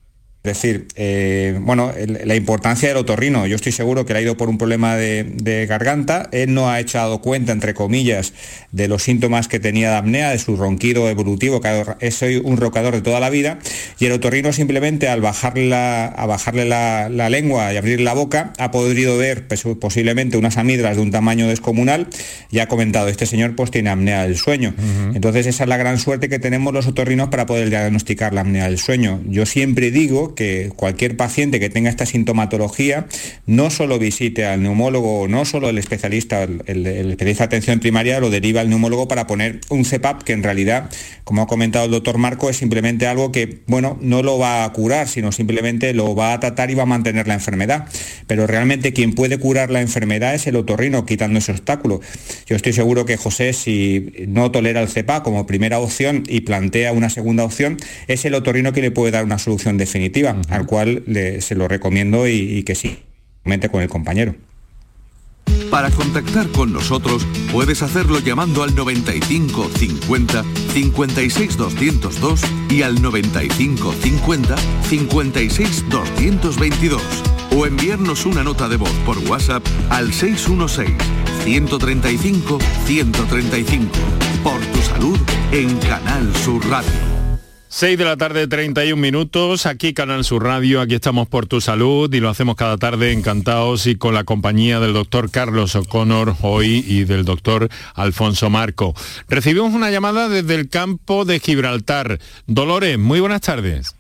[0.46, 1.92] es decir, eh, bueno,
[2.24, 3.48] la importancia del otorrino.
[3.48, 6.30] Yo estoy seguro que le ha ido por un problema de, garganta.
[6.32, 8.34] Él no ha echado cuenta, entre comillas,
[8.72, 12.94] de los síntomas que tenía de apnea, de su ronquido evolutivo, que es un rocador
[12.94, 13.58] de toda la vida.
[14.00, 18.54] Y el otorrino simplemente al bajarle la, a bajarle la, lengua y abrir la boca,
[18.60, 22.08] ha podido ver pues, posiblemente unas amígdalas de un tamaño descomunal
[22.52, 24.76] y ha comentado, este señor pues tiene apnea del sueño.
[25.16, 28.66] Entonces esa es la gran suerte que tenemos los otorrinos para poder diagnosticar la apnea
[28.66, 29.22] del sueño.
[29.28, 33.08] Yo siempre digo que cualquier paciente que tenga esta sintomatología
[33.46, 38.30] no solo visite al neumólogo, no solo el especialista, el, especialista de atención primaria lo
[38.30, 40.90] deriva al neumólogo para poner un CEPAP que en realidad,
[41.24, 44.74] como ha comentado el doctor Marco, es simplemente algo que, bueno, no lo va a
[44.74, 47.88] curar, sino simplemente lo va a tratar y va a mantener la enfermedad.
[48.28, 52.02] Pero realmente quien puede curar la enfermedad es el otorrino, quitando ese obstáculo.
[52.46, 56.92] Yo estoy seguro que José, si no tolera el CEPAP como primera opción y plantea
[56.92, 61.04] una segunda opción, es el otorrino que le puede dar una solución definitiva al cual
[61.40, 63.00] se lo recomiendo y, que sí,
[63.44, 64.36] comente con el compañero.
[65.70, 73.94] Para contactar con nosotros puedes hacerlo llamando al 95 50 56 202 y al 95
[73.94, 74.56] 50
[74.90, 77.02] 56 222
[77.56, 80.96] o enviarnos una nota de voz por WhatsApp al 616
[81.44, 83.92] 135 135
[84.44, 85.20] por tu salud
[85.52, 87.15] en Canal Sur Radio.
[87.76, 92.12] 6 de la tarde, 31 minutos, aquí Canal Sur Radio, aquí estamos por tu salud
[92.14, 96.86] y lo hacemos cada tarde encantados y con la compañía del doctor Carlos O'Connor hoy
[96.88, 98.94] y del doctor Alfonso Marco.
[99.28, 102.20] Recibimos una llamada desde el campo de Gibraltar.
[102.48, 103.94] Dolores, muy buenas tardes.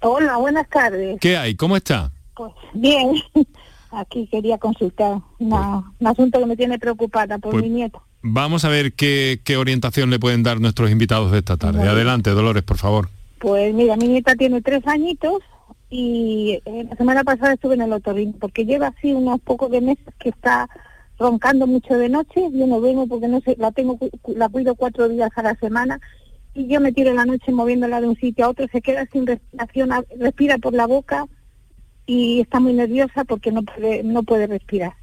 [0.00, 1.18] Hola, buenas tardes.
[1.20, 1.56] ¿Qué hay?
[1.56, 2.12] ¿Cómo está?
[2.36, 3.20] Pues bien,
[3.90, 8.00] aquí quería consultar un asunto que me tiene preocupada por pues mi nieto.
[8.22, 11.88] Vamos a ver qué, orientación le pueden dar nuestros invitados de esta tarde.
[11.88, 13.08] Adelante, Dolores, por favor.
[13.38, 15.42] Pues mira, mi nieta tiene tres añitos
[15.88, 19.80] y eh, la semana pasada estuve en el otorrino porque lleva así unos pocos de
[19.80, 20.68] meses que está
[21.18, 22.48] roncando mucho de noche.
[22.52, 26.00] Yo no vengo porque no sé, la tengo, la cuido cuatro días a la semana
[26.54, 29.06] y yo me tiro en la noche moviéndola de un sitio a otro, se queda
[29.12, 31.26] sin respiración, respira por la boca
[32.04, 34.94] y está muy nerviosa porque no puede, no puede respirar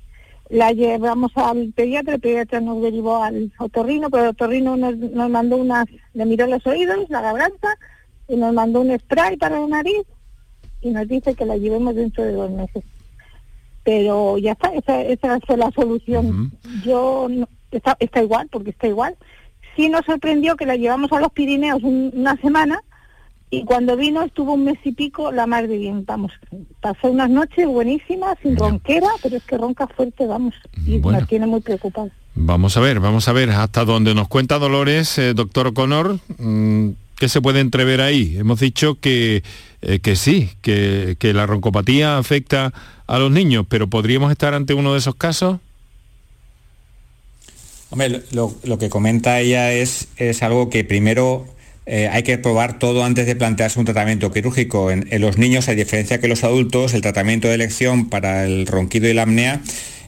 [0.50, 4.96] la llevamos al pediatra, el pediatra nos derivó al otorrino, pero el otorrino nos,
[5.30, 7.70] mandó unas, le miró los oídos, la garganta,
[8.28, 10.04] y nos mandó un spray para la nariz
[10.82, 12.84] y nos dice que la llevemos dentro de dos meses.
[13.84, 16.52] Pero ya está, esa, esa fue la solución.
[16.84, 17.28] Yo,
[17.72, 19.16] está, está igual, porque está igual.
[19.76, 22.82] Sí nos sorprendió que la llevamos a los Pirineos una semana
[23.56, 26.34] y cuando vino estuvo un mes y pico la más de bien, vamos,
[26.82, 30.54] pasó unas noches buenísimas, sin ronquera, pero es que ronca fuerte, vamos,
[30.86, 32.10] y nos tiene muy preocupado.
[32.36, 36.90] Vamos a ver, vamos a ver hasta donde nos cuenta Dolores, eh, doctor O'Connor, mm,
[37.18, 38.36] ¿qué se puede entrever ahí?
[38.38, 39.42] Hemos dicho que,
[39.82, 42.74] eh, que sí, que, que, la roncopatía afecta
[43.08, 45.60] a los niños, pero ¿podríamos estar ante uno de esos casos?
[47.90, 51.46] Hombre, lo, lo que comenta ella es, es algo que primero
[51.86, 54.90] eh, hay que probar todo antes de plantearse un tratamiento quirúrgico.
[54.92, 59.08] En, los niños, a diferencia que los adultos, el tratamiento de elección para el ronquido
[59.08, 59.62] y la apnea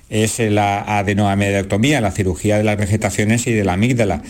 [0.09, 4.23] es la adenoamidectomía, la cirugía de las vegetaciones y de la amígdala.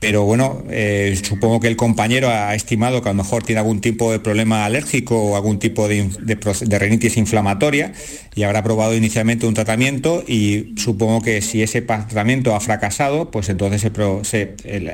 [0.00, 3.82] Pero bueno, eh, supongo que el compañero ha estimado que a lo mejor tiene algún
[3.82, 7.92] tipo de problema alérgico o algún tipo de, de, rinitis inflamatoria
[8.34, 13.50] y habrá probado inicialmente un tratamiento y supongo que si ese tratamiento ha fracasado, pues
[13.50, 13.90] entonces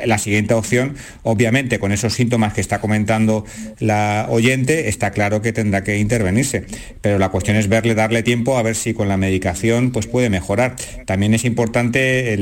[0.07, 3.45] la siguiente opción, obviamente con esos síntomas que está comentando
[3.79, 6.65] la oyente, está claro que tendrá que intervenirse.
[7.01, 10.31] Pero la cuestión es verle, darle tiempo a ver si con la medicación pues puede
[10.31, 10.75] mejorar.
[11.05, 12.35] También es importante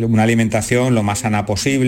[0.00, 1.79] una alimentación lo más sana posible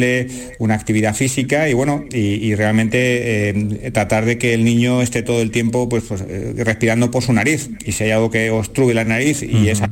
[0.58, 5.40] una actividad física y bueno, y, realmente eh, tratar de que el niño esté todo
[5.40, 7.70] el tiempo pues, pues eh, respirando por su nariz.
[7.84, 9.82] Y si hay algo que obstruye la nariz y es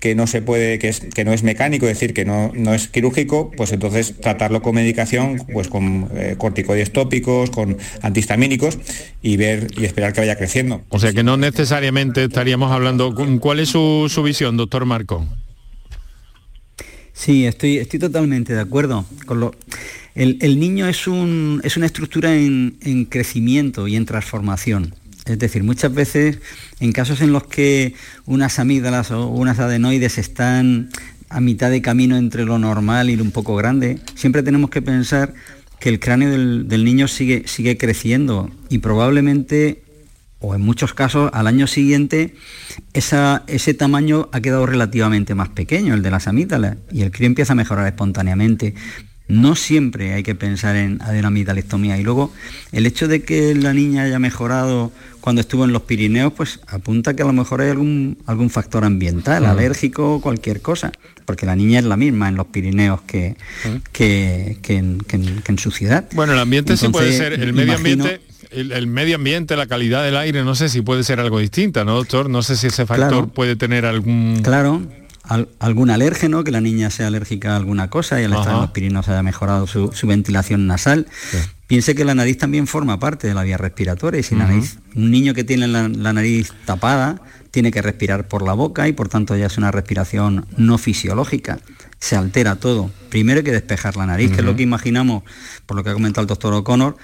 [0.00, 2.74] que no se puede, que, es, que no es mecánico, es decir, que no, no
[2.74, 8.78] es quirúrgico, pues entonces tratarlo con medicación, pues con eh, corticoides tópicos, con antihistamínicos
[9.20, 10.82] y ver y esperar que vaya creciendo.
[10.88, 15.26] O sea que no necesariamente estaríamos hablando, ¿cuál es su, su visión, doctor Marco?
[17.20, 19.04] Sí, estoy, estoy totalmente de acuerdo.
[19.26, 19.54] Con lo,
[20.14, 24.94] el, niño es, un, es una estructura en, crecimiento y en transformación.
[25.26, 26.38] Es decir, muchas veces
[26.80, 27.92] en casos en los que
[28.24, 30.88] unas amígdalas o unas adenoides están
[31.28, 34.80] a mitad de camino entre lo normal y lo un poco grande, siempre tenemos que
[34.80, 35.34] pensar
[35.78, 39.82] que el cráneo del, del niño sigue, sigue creciendo y probablemente
[40.40, 42.34] o en muchos casos al año siguiente
[42.92, 47.52] ese tamaño ha quedado relativamente más pequeño, el de las amígdalas, y el crío empieza
[47.52, 48.74] a mejorar espontáneamente.
[49.28, 51.96] No siempre hay que pensar en adenomigdalectomía.
[51.98, 52.32] Y luego,
[52.72, 57.14] el hecho de que la niña haya mejorado cuando estuvo en los Pirineos, pues apunta
[57.14, 60.90] que a lo mejor hay algún, algún factor ambiental, alérgico, cualquier cosa.
[61.26, 63.36] Porque la niña es la misma en los Pirineos que,
[63.92, 66.08] que, en, su ciudad.
[66.12, 70.16] Bueno, el ambiente sí puede ser, el medio ambiente el, medio ambiente, la calidad del
[70.16, 72.28] aire, no sé si puede ser algo distinta, ¿no, doctor?
[72.28, 74.40] No sé si ese factor puede tener algún...
[74.42, 74.82] Claro,
[75.58, 78.70] algún alérgeno, que la niña sea alérgica a alguna cosa y al estar en los
[78.70, 81.06] Pirineos haya mejorado su, ventilación nasal.
[81.66, 85.10] Piense que la nariz también forma parte de la vía respiratoria y si nariz, un
[85.10, 87.20] niño que tiene la, nariz tapada
[87.52, 91.58] tiene que respirar por la boca y por tanto ya es una respiración no fisiológica.
[92.00, 92.90] Se altera todo.
[93.08, 95.22] Primero hay que despejar la nariz, que es lo que imaginamos,
[95.66, 96.96] por lo que ha comentado el doctor O'Connor,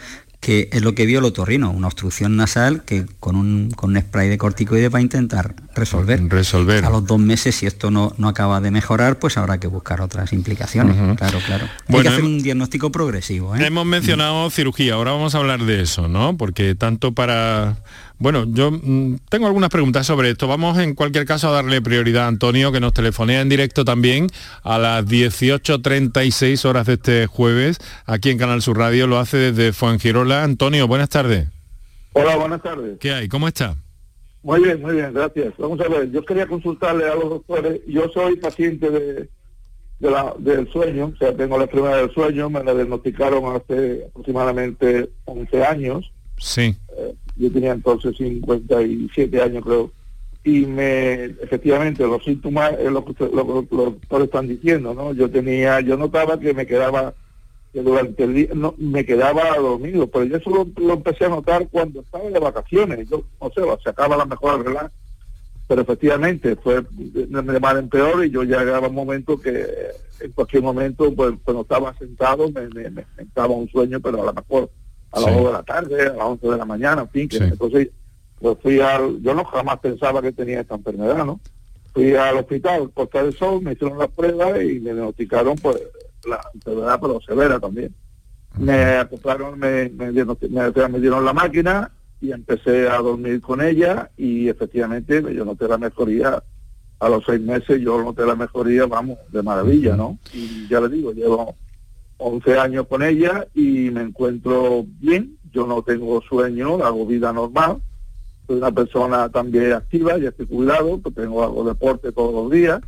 [0.46, 4.00] que es lo que vio el otorrino, una obstrucción nasal que con un, con un
[4.00, 6.22] spray de corticoide va a intentar resolver.
[6.28, 6.85] Resolver.
[6.85, 10.00] A los dos meses, si esto no, no acaba de mejorar, pues habrá que buscar
[10.00, 10.94] otras implicaciones.
[11.16, 11.66] Claro, claro.
[11.88, 13.56] Hay que hacer un diagnóstico progresivo.
[13.56, 13.66] ¿eh?
[13.66, 16.37] Hemos mencionado cirugía, ahora vamos a hablar de eso, ¿no?
[16.37, 17.78] Porque tanto para
[18.18, 20.48] bueno, yo mm, tengo algunas preguntas sobre esto.
[20.48, 24.29] Vamos en cualquier caso a darle prioridad a Antonio, que nos telefonea en directo también
[24.62, 29.07] a las 18.36 horas de este jueves, aquí en Canal Sur Radio.
[29.07, 30.44] Lo hace desde Fuengirola.
[30.44, 31.48] Antonio, buenas tardes.
[32.12, 32.98] Hola, buenas tardes.
[32.98, 33.29] ¿Qué hay?
[33.29, 33.76] ¿Cómo está?
[34.42, 35.55] Muy bien, muy bien, gracias.
[35.59, 37.81] Vamos a ver, yo quería consultarle a los doctores.
[37.87, 39.29] Yo soy paciente de,
[39.98, 45.64] del sueño, o sea, tengo la enfermedad del sueño, me la diagnosticaron hace aproximadamente 11
[45.64, 46.12] años.
[46.38, 46.76] Sí.
[46.96, 49.92] Eh, yo tenía entonces 57 años creo,
[50.46, 55.12] y me efectivamente los síntomas es lo que los doctores están diciendo, ¿no?
[55.12, 57.14] Yo tenía, yo notaba que me quedaba,
[57.72, 61.68] que durante el día no, me quedaba dormido, pero yo eso lo, empecé a notar
[61.68, 64.92] cuando estaba de vacaciones, yo no sé, se acaba la mejor relax,
[65.66, 69.66] pero efectivamente fue de, mal en peor y yo llegaba un momento que
[70.20, 74.27] en cualquier momento, pues cuando estaba sentado me, me, me entraba un sueño, pero a
[74.27, 74.70] lo mejor
[75.12, 77.38] a las 2 de la tarde, a las 11 de la mañana, en fin, que
[77.38, 77.90] entonces
[78.38, 81.40] pues fui al, yo no jamás pensaba que tenía esta enfermedad, ¿no?
[81.92, 85.83] Fui al hospital Costa del Sol, me hicieron las pruebas y me diagnosticaron pues
[86.29, 87.95] la enfermedad pero severa también.
[88.59, 91.90] Me acoplaron, me, me, me, dieron la máquina
[92.21, 96.42] y empecé a dormir con ella y efectivamente yo noté la mejoría
[96.99, 100.19] a los seis meses yo noté la mejoría, vamos, de maravilla, ¿no?
[100.33, 101.55] Y ya le digo, llevo
[102.18, 107.79] 11 años con ella y me encuentro bien, yo no tengo sueño, hago vida normal,
[108.46, 112.50] soy una persona también activa, ya estoy cuidado, pues tengo algo de deporte todos los
[112.50, 112.81] días.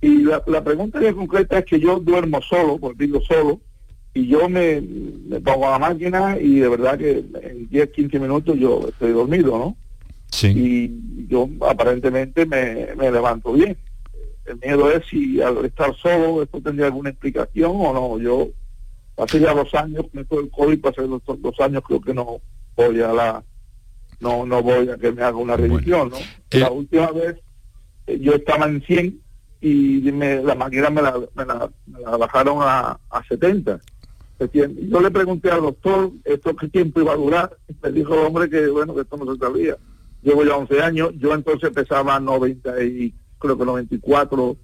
[0.00, 3.60] Y la, pregunta ya concreta es que yo duermo solo, pues vivo solo,
[4.14, 4.82] y yo me,
[5.44, 9.58] pongo a la máquina y de verdad que en 10, 15 minutos yo estoy dormido,
[9.58, 9.76] ¿no?
[10.30, 10.48] Sí.
[10.48, 13.76] Y yo aparentemente me, me levanto bien
[14.48, 18.18] el miedo es si al estar solo esto tendría alguna explicación o no.
[18.18, 18.48] Yo
[19.16, 22.40] hace ya dos años con esto del COVID, hace dos, dos años creo que no
[22.76, 23.42] voy a la
[24.20, 26.16] no no voy a que me haga una revisión, ¿no?
[26.50, 27.36] La eh, última vez
[28.06, 29.20] eh, yo estaba en 100
[29.60, 33.80] y me, la máquina me la, me la, bajaron a, a 70.
[34.52, 38.26] Yo le pregunté al doctor esto qué tiempo iba a durar y me dijo el
[38.26, 39.76] hombre que bueno que esto no se sabía.
[40.22, 44.56] Llevo ya 11 años, yo entonces pesaba 90 y creo que 94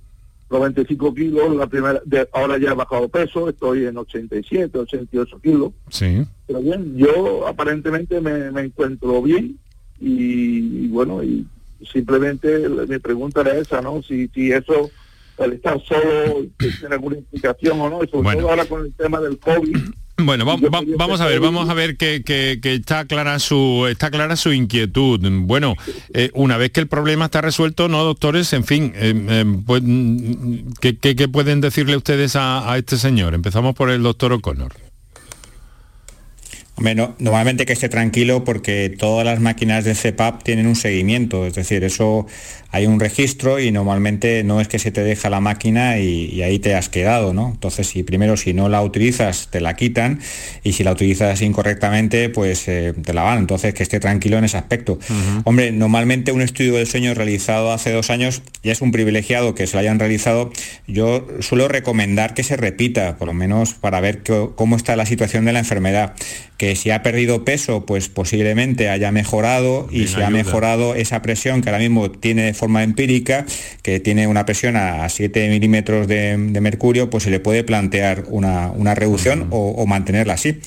[0.50, 5.72] 95 kilos, la primera, de, ahora ya he bajado peso, estoy en 87, 88 kilos.
[5.88, 6.24] Sí.
[6.46, 9.58] Pero bien, yo aparentemente me, encuentro bien
[10.00, 11.46] y, bueno, y
[11.90, 14.02] simplemente mi pregunta era esa, ¿no?
[14.02, 14.90] Si, si eso,
[15.38, 19.20] el estar solo, tiene alguna implicación o no, y sobre todo ahora con el tema
[19.20, 19.76] del COVID
[20.18, 25.20] bueno, vamos a ver, vamos a ver que, está clara su está clara su inquietud.
[25.42, 25.74] Bueno,
[26.12, 29.82] eh, una vez que el problema está resuelto, no, doctores, en fin, eh, eh, pues,
[30.80, 33.34] ¿qué, pueden decirle ustedes a, a este señor?
[33.34, 34.83] Empezamos por el doctor O'Connor.
[36.76, 41.54] Hombre, normalmente que esté tranquilo porque todas las máquinas de CEPAP tienen un seguimiento, es
[41.54, 42.26] decir, eso
[42.74, 46.58] hay un registro y normalmente no es que se te deja la máquina y, ahí
[46.58, 47.50] te has quedado, ¿no?
[47.50, 50.18] Entonces, si primero si no la utilizas, te la quitan
[50.64, 53.38] y si la utilizas incorrectamente, pues eh, te la van.
[53.38, 54.98] Entonces, que esté tranquilo en ese aspecto.
[55.44, 59.68] Hombre, normalmente un estudio del sueño realizado hace dos años ya es un privilegiado que
[59.68, 60.50] se lo hayan realizado.
[60.88, 64.24] Yo suelo recomendar que se repita, por lo menos para ver
[64.56, 66.14] cómo está la situación de la enfermedad
[66.56, 71.62] que si ha perdido peso, pues posiblemente haya mejorado y si ha mejorado esa presión
[71.62, 73.44] que ahora mismo tiene de forma empírica,
[73.82, 78.94] que tiene una presión a 7 milímetros de, mercurio, pues se le puede plantear una,
[78.94, 80.60] reducción o, mantenerla así.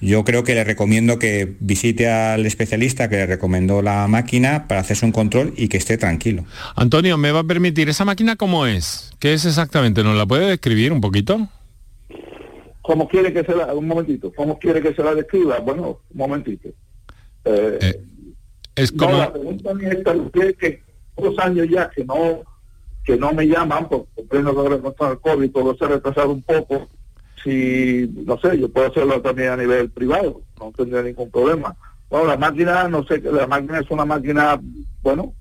[0.00, 4.80] Yo creo que le recomiendo que visite al especialista que le recomendó la máquina para
[4.80, 6.44] hacerse un control y que esté tranquilo.
[6.76, 9.12] Antonio, ¿me va a permitir esa máquina cómo es?
[9.18, 10.02] ¿Qué es exactamente?
[10.02, 11.48] ¿Nos la puede describir un poquito?
[12.84, 15.58] ¿Cómo quiere que se la, un momentito, cómo quiere que se la describa?
[15.60, 16.68] Bueno, un momentito.
[17.46, 18.04] Eh, eh,
[18.76, 19.16] es como...
[19.16, 20.82] la pregunta mía es que
[21.16, 22.42] dos años ya que no
[23.02, 26.42] que no me llaman, por pleno de contra el COVID, todo se ha retrasado un
[26.42, 26.88] poco,
[27.42, 31.74] si, no sé, yo puedo hacerlo también a nivel privado, no tendría ningún problema.
[32.10, 34.60] Bueno, la máquina, no sé, la máquina es una máquina,
[35.02, 35.32] bueno,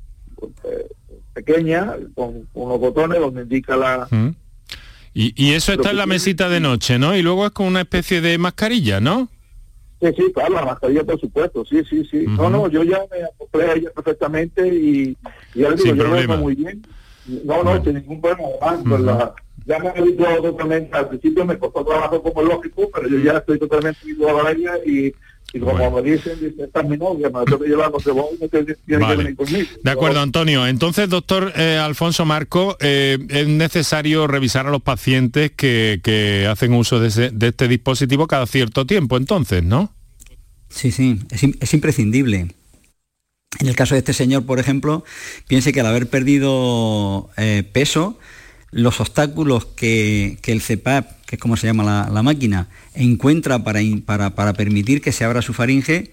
[0.64, 0.88] eh,
[1.34, 4.08] pequeña, con unos botones donde indica la...
[5.16, 7.16] Y, eso está en la mesita de noche, ¿no?
[7.16, 9.30] Y luego es con una especie de mascarilla, ¿no?
[10.02, 12.26] Sí, sí, claro, la mascarilla, por supuesto, sí, sí, sí.
[12.28, 15.16] No, no, yo ya me acoplé a ella perfectamente y,
[15.54, 16.86] ya le digo, yo lo veo muy bien.
[17.46, 18.50] No, no, sin ningún problema.
[18.62, 19.32] Además,
[19.66, 23.38] ya me he habituado totalmente, al principio me costó trabajo como lógico, pero yo ya
[23.38, 25.14] estoy totalmente habituado a ella y
[25.54, 27.98] y como me dicen, dice, esta es mi novia, me tengo que llevar, no
[28.42, 29.70] no tiene que venir conmigo.
[29.84, 30.66] De acuerdo, Antonio.
[30.66, 36.74] Entonces, doctor eh, Alfonso Marco, eh, es necesario revisar a los pacientes que, que hacen
[36.74, 39.94] uso de, de, este dispositivo cada cierto tiempo, entonces, ¿no?
[40.70, 42.48] Sí, sí, es, es imprescindible.
[43.60, 45.04] En el caso de este señor, por ejemplo,
[45.48, 48.18] piense que al haber perdido eh, peso,
[48.72, 53.82] los obstáculos que, el CEPAP, que es como se llama la, máquina, encuentra para,
[54.36, 56.12] para, permitir que se abra su faringe,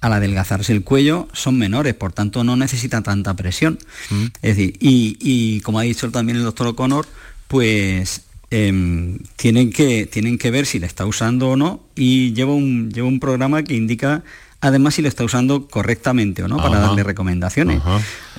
[0.00, 3.78] al adelgazarse el cuello son menores, por tanto no necesita tanta presión.
[4.08, 4.24] Mm.
[4.40, 7.06] Es decir, y, como ha dicho también el doctor O'Connor,
[7.48, 12.54] pues em, tienen, que, tienen que ver si le está usando o no y lleva
[12.54, 14.24] un, lleva un programa que indica
[14.66, 17.80] además si lo está usando correctamente o no, para darle recomendaciones.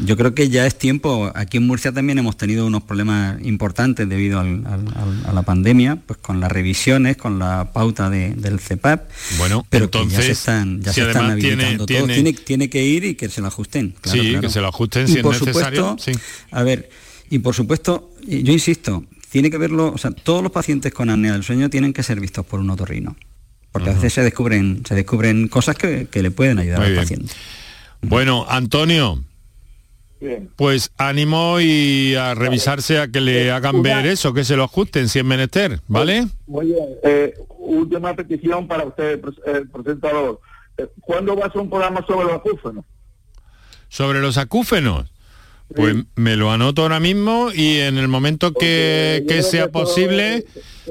[0.04, 4.08] Yo creo que ya es tiempo, aquí en Murcia también hemos tenido unos problemas importantes
[4.10, 9.86] debido a la pandemia, pues con las revisiones, con la pauta del CEPAP, bueno, pero
[9.86, 13.30] entonces, ya se están, ya se están habilitando tiene, Tiene, tiene, que ir y que
[13.30, 13.96] se lo ajusten.
[14.04, 15.96] sí, que se lo ajusten si es necesario.
[16.52, 16.90] A ver,
[17.30, 21.34] y por supuesto, yo insisto, tiene que verlo, o sea, todos los pacientes con apnea
[21.34, 23.16] del sueño tienen que ser vistos por un otorrino
[23.72, 27.34] porque a veces se descubren, se descubren cosas que, le pueden ayudar al paciente.
[28.02, 29.24] Bueno, Antonio,
[30.56, 35.10] Pues ánimo y a revisarse a que le hagan ver eso, que se lo ajusten
[35.10, 36.28] si es menester, ¿vale?
[36.48, 36.86] Muy bien.
[37.04, 40.40] Eh, última petición para usted, el presentador.
[40.78, 42.86] Eh, ¿Cuándo va a hacer un programa sobre los acúfenos?
[43.90, 45.12] ¿Sobre los acúfenos?
[45.76, 50.46] Pues me lo anoto ahora mismo y en el momento que, sea posible...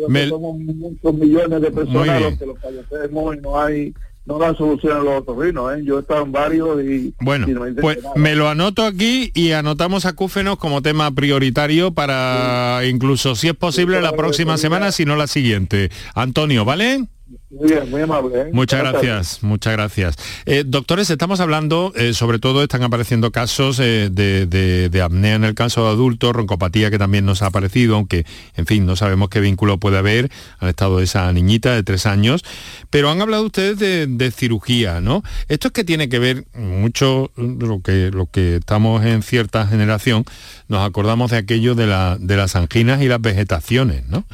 [0.09, 0.29] me...
[0.29, 3.95] Somos muchos millones de personas los que los fallecemos y no hay
[4.27, 5.83] no dan solución a los otorrinos, ¿eh?
[5.85, 7.14] Yo he estado en varios y...
[7.20, 7.47] Bueno,
[7.81, 13.55] pues me lo anoto aquí y anotamos acúfenos como tema prioritario para incluso, si es
[13.55, 15.91] posible, la próxima semana, si no la siguiente.
[16.14, 17.07] Antonio, ¿vale?
[17.49, 18.41] Muy bien, muy amable.
[18.41, 18.51] ¿eh?
[18.53, 20.17] Muchas gracias, muchas gracias.
[20.47, 25.85] Eh, doctores, estamos hablando, eh, sobre todo están apareciendo casos de, apnea en el caso
[25.85, 28.27] de adultos, roncopatía que también nos ha aparecido, aunque,
[28.57, 30.29] en fin, no sabemos qué vínculo puede haber
[30.59, 32.45] al estado de esa niñita de tres años,
[32.91, 35.23] pero han hablado ustedes de, cirugía, ¿no?
[35.47, 40.25] Esto es que tiene que ver mucho lo que, lo que estamos en cierta generación,
[40.67, 44.25] nos acordamos de aquello de, la, de las anginas y las vegetaciones, ¿no?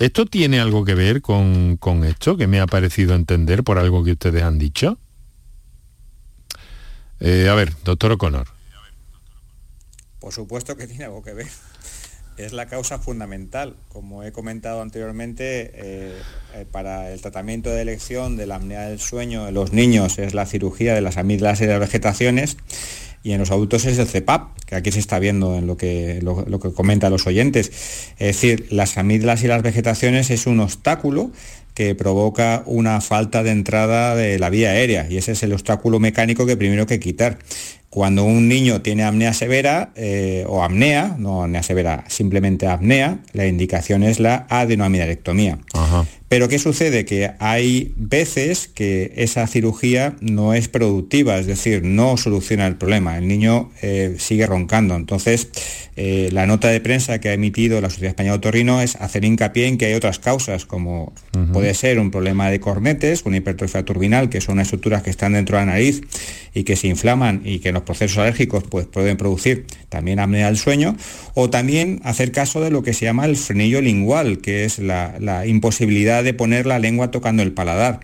[0.00, 4.12] ¿Esto tiene algo que ver con, esto que me ha parecido entender por algo que
[4.12, 4.96] ustedes han dicho?
[7.20, 8.48] Eh, a ver, doctor O'Connor.
[10.18, 11.48] Por supuesto que tiene algo que ver.
[12.38, 13.76] es la causa fundamental.
[13.90, 16.22] Como he comentado anteriormente, eh,
[16.54, 20.32] eh, para el tratamiento de elección de la apnea del sueño en los niños es
[20.32, 22.56] la cirugía de las amígdalas y de las vegetaciones
[23.22, 26.20] y en los adultos es el CEPAP, que aquí se está viendo en lo que,
[26.22, 27.70] lo, que comentan los oyentes.
[28.18, 31.30] Es decir, las amígdalas y las vegetaciones es un obstáculo
[31.74, 36.00] que provoca una falta de entrada de la vía aérea y ese es el obstáculo
[36.00, 37.38] mecánico que primero hay que quitar.
[37.90, 43.48] Cuando un niño tiene apnea severa eh, o apnea, no apnea severa, simplemente apnea, la
[43.48, 45.58] indicación es la adenoamidalectomía.
[46.28, 47.04] Pero ¿qué sucede?
[47.04, 53.18] Que hay veces que esa cirugía no es productiva, es decir, no soluciona el problema.
[53.18, 54.94] El niño eh, sigue roncando.
[54.94, 55.48] Entonces,
[56.02, 59.22] eh, la nota de prensa que ha emitido la Sociedad Española de Torrino es hacer
[59.22, 61.12] hincapié en que hay otras causas, como
[61.52, 65.58] puede ser un problema de cornetes, una hipertrofia turbinal, que son estructuras que están dentro
[65.58, 66.00] de la nariz
[66.54, 70.56] y que se inflaman y que los procesos alérgicos pues, pueden producir también apnea del
[70.56, 70.96] sueño,
[71.34, 75.16] o también hacer caso de lo que se llama el frenillo lingual, que es la,
[75.20, 78.00] la imposibilidad de poner la lengua tocando el paladar.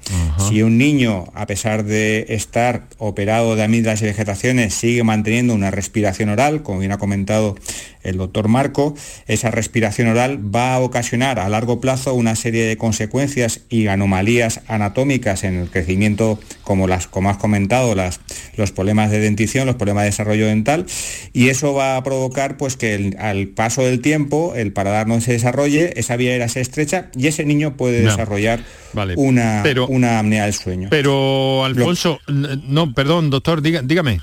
[0.51, 5.71] Si un niño, a pesar de estar operado de amígdalas y vegetaciones, sigue manteniendo una
[5.71, 7.57] respiración oral, como bien ha comentado
[8.03, 8.95] el doctor Marco,
[9.27, 14.61] esa respiración oral va a ocasionar a largo plazo una serie de consecuencias y anomalías
[14.69, 18.21] anatómicas en el crecimiento, como, las, como has comentado, las,
[18.57, 20.87] los problemas de dentición, los problemas de desarrollo dental,
[21.33, 25.33] y eso va a provocar pues, que al paso del tiempo el paladar no se
[25.33, 28.61] desarrolle, esa vía aérea se estrecha y ese niño puede desarrollar
[29.17, 30.89] una, una apnea del sueño.
[30.91, 34.21] Pero, Alfonso, no, perdón, doctor, dígame.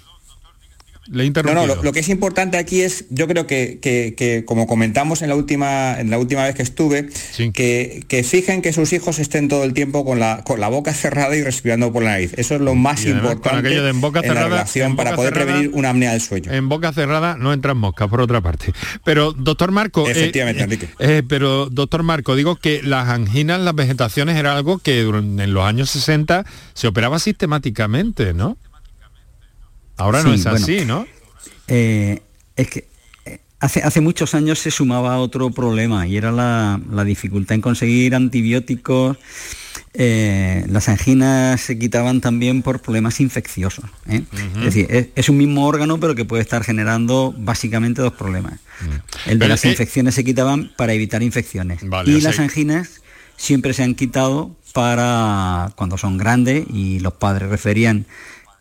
[1.11, 5.27] Le no, no, lo, que es importante aquí es, yo creo que, como comentamos en
[5.27, 7.09] la última, en la última vez que estuve,
[7.53, 10.93] que, que, fijen que sus hijos estén todo el tiempo con la, con la boca
[10.93, 12.33] cerrada y respirando por la nariz.
[12.37, 15.89] Eso es lo más importante de en, boca cerrada, la relación para poder prevenir una
[15.89, 16.53] apnea del sueño.
[16.53, 18.71] En boca cerrada no entran moscas, por otra parte.
[19.03, 20.07] Pero, doctor Marco...
[20.07, 20.89] Eh, Efectivamente, eh, Enrique.
[20.99, 25.65] Eh, pero, doctor Marco, digo que las anginas, las vegetaciones, era algo que en los
[25.65, 28.57] años 60 se operaba sistemáticamente, ¿no?
[29.97, 31.05] Ahora no es así, ¿no?
[31.67, 32.21] Eh,
[32.55, 32.87] es que
[33.25, 38.15] eh, hace, hace muchos años se sumaba otro problema y era la, dificultad en conseguir
[38.15, 39.17] antibióticos.
[39.95, 43.85] Eh, las anginas se quitaban también por problemas infecciosos.
[44.07, 48.53] Es decir, es, un mismo órgano pero que puede estar generando básicamente dos problemas.
[48.81, 49.29] Mm.
[49.29, 51.81] El de las infecciones se quitaban para evitar infecciones.
[52.05, 53.01] y las anginas
[53.37, 58.05] siempre se han quitado para cuando son grandes y los padres referían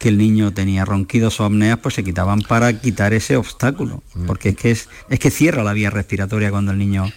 [0.02, 4.26] que el niño tenía ronquidos o apneas, pues se quitaban para quitar ese obstáculo, mm.
[4.26, 7.12] porque es que, es, es que cierra la vía respiratoria cuando el niño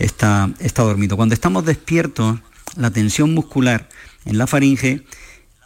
[0.00, 1.16] está, está dormido.
[1.16, 2.40] Cuando estamos despiertos,
[2.76, 3.88] la tensión muscular
[4.24, 5.04] en la faringe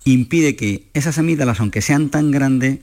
[0.04, 2.80] impide que esas amígdalas, aunque sean tan grandes,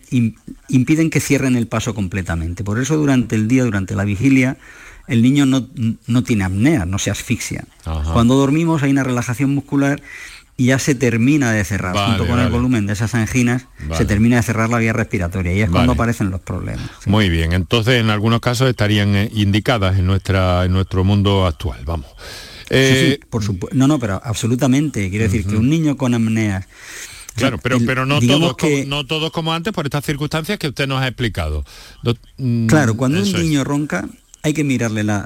[0.67, 2.63] impiden que cierren el paso completamente.
[2.63, 4.57] Por eso durante el día, durante la vigilia,
[5.07, 7.65] el niño no, tiene apnea, no se asfixia.
[8.13, 10.01] Cuando dormimos hay una relajación muscular
[10.57, 14.37] y ya se termina de cerrar, junto con el volumen de esas anginas, se termina
[14.37, 16.89] de cerrar la vía respiratoria y es cuando aparecen los problemas.
[17.05, 21.83] Muy bien, entonces en algunos casos estarían eh, indicadas en, nuestra, en nuestro mundo actual,
[21.85, 22.07] vamos.
[22.69, 23.77] Eh, por supuesto.
[23.77, 25.09] No, no, pero absolutamente.
[25.11, 26.65] Quiero decir que un niño con apneas
[27.35, 30.87] Claro, pero, pero no, todos, como, no todos como antes por estas circunstancias que usted
[30.87, 31.65] nos ha explicado.
[32.37, 34.07] Mm, claro, cuando un niño ronca,
[34.45, 35.25] hay que mirarle la,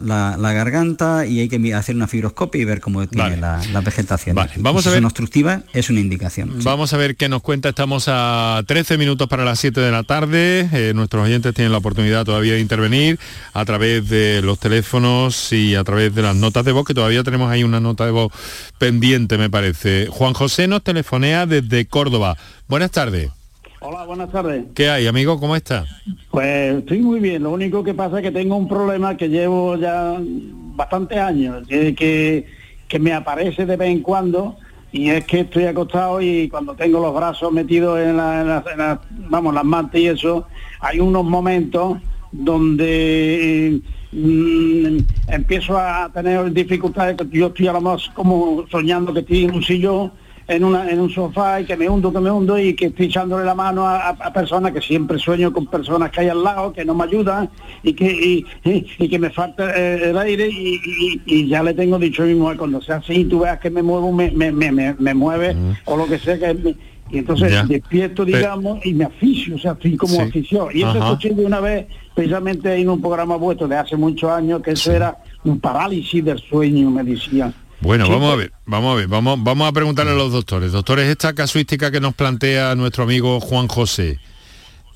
[0.53, 4.37] garganta y hay que hacer una fibroscopia y ver cómo tiene la, vegetación.
[4.59, 5.03] Vamos a ver.
[5.03, 6.53] obstructiva es una indicación.
[6.63, 7.67] Vamos a ver qué nos cuenta.
[7.67, 10.69] Estamos a 13 minutos para las 7 de la tarde.
[10.71, 13.19] Eh, nuestros oyentes tienen la oportunidad todavía de intervenir
[13.51, 17.21] a través de los teléfonos y a través de las notas de voz, que todavía
[17.21, 18.31] tenemos ahí una nota de voz
[18.77, 20.07] pendiente, me parece.
[20.09, 22.37] Juan José nos telefonea desde Córdoba.
[22.69, 23.38] Buenas tardes.
[23.81, 24.65] Hola, buenas tardes.
[24.75, 25.39] ¿Qué hay, amigo?
[25.39, 25.85] ¿Cómo está?
[26.31, 27.43] Pues estoy muy bien.
[27.43, 32.45] Lo único que pasa es que tengo un problema que llevo ya bastantes años, que,
[32.87, 34.57] que me aparece de vez en cuando
[34.91, 38.99] y es que estoy acostado y cuando tengo los brazos metidos en, la,
[39.29, 40.47] vamos las mantas y eso
[40.79, 41.99] hay unos momentos
[42.31, 43.79] donde
[44.11, 49.53] mm, empiezo a tener dificultades yo estoy a lo más como soñando que estoy en
[49.53, 50.11] un sillón
[50.49, 53.05] en, una, en un sofá y que me hundo, que me hundo y que estoy
[53.05, 56.83] echándole la mano a, personas que siempre sueño con personas que hay al lado, que
[56.83, 57.51] no me ayudan
[57.83, 62.25] y que, y, que me falta eh, el aire y, ya le tengo dicho a
[62.25, 65.95] mi mujer, cuando sea así, tú veas que me muevo, me, me, me, mueve o
[65.95, 66.75] lo que sea que...
[67.11, 70.69] y entonces despierto, digamos, y me aficio, o sea, estoy como afición.
[70.73, 71.85] Y eso escuché de una vez,
[72.15, 76.39] precisamente en un programa vuestro de hace muchos años, que eso era un parálisis del
[76.39, 77.53] sueño, me decían.
[77.81, 80.73] Bueno, vamos a ver, vamos a ver, vamos, vamos a preguntarle a los doctores.
[80.73, 84.19] Doctores, esta casuística que nos plantea nuestro amigo Juan José,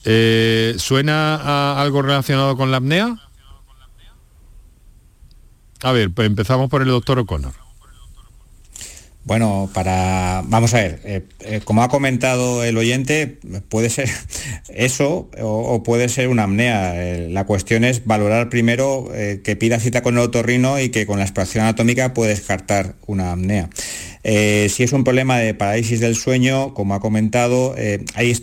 [0.03, 3.17] eh, ¿suena a algo relacionado con la apnea?
[5.81, 7.62] A ver, pues empezamos por el doctor O'Connor.
[9.25, 14.09] Bueno, para vamos a ver, eh, eh, como ha comentado el oyente, puede ser
[14.67, 16.93] eso o, puede ser una apnea.
[17.01, 19.09] Eh, la cuestión es valorar primero
[19.43, 23.31] que pida cita con el otorrino y que con la exploración anatómica puede descartar una
[23.31, 23.69] apnea.
[24.23, 28.33] Eh, si es un problema de parálisis del sueño, como ha comentado, eh, ahí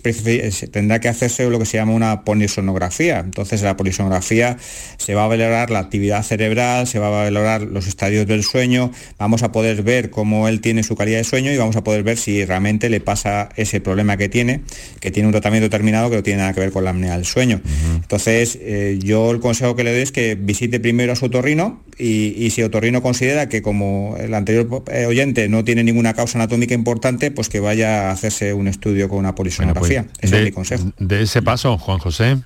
[0.70, 3.20] tendrá que hacerse lo que se llama una polisonografía.
[3.20, 4.58] Entonces, la polisonografía
[4.98, 8.90] se va a valorar la actividad cerebral, se va a valorar los estadios del sueño,
[9.18, 12.02] vamos a poder ver cómo él tiene su calidad de sueño y vamos a poder
[12.02, 14.60] ver si realmente le pasa ese problema que tiene,
[15.00, 17.24] que tiene un tratamiento determinado que no tiene nada que ver con la apnea del
[17.24, 17.60] sueño.
[17.94, 21.82] Entonces, eh, yo el consejo que le doy es que visite primero a su otorrino
[21.98, 26.14] y, y si el otorrino considera que como el anterior oyente no tiene tiene ninguna
[26.14, 30.02] causa anatómica importante, pues que vaya a hacerse un estudio con una polisonografía.
[30.02, 30.90] Pues, Ese es mi consejo.
[30.98, 32.38] De ese paso, Juan José,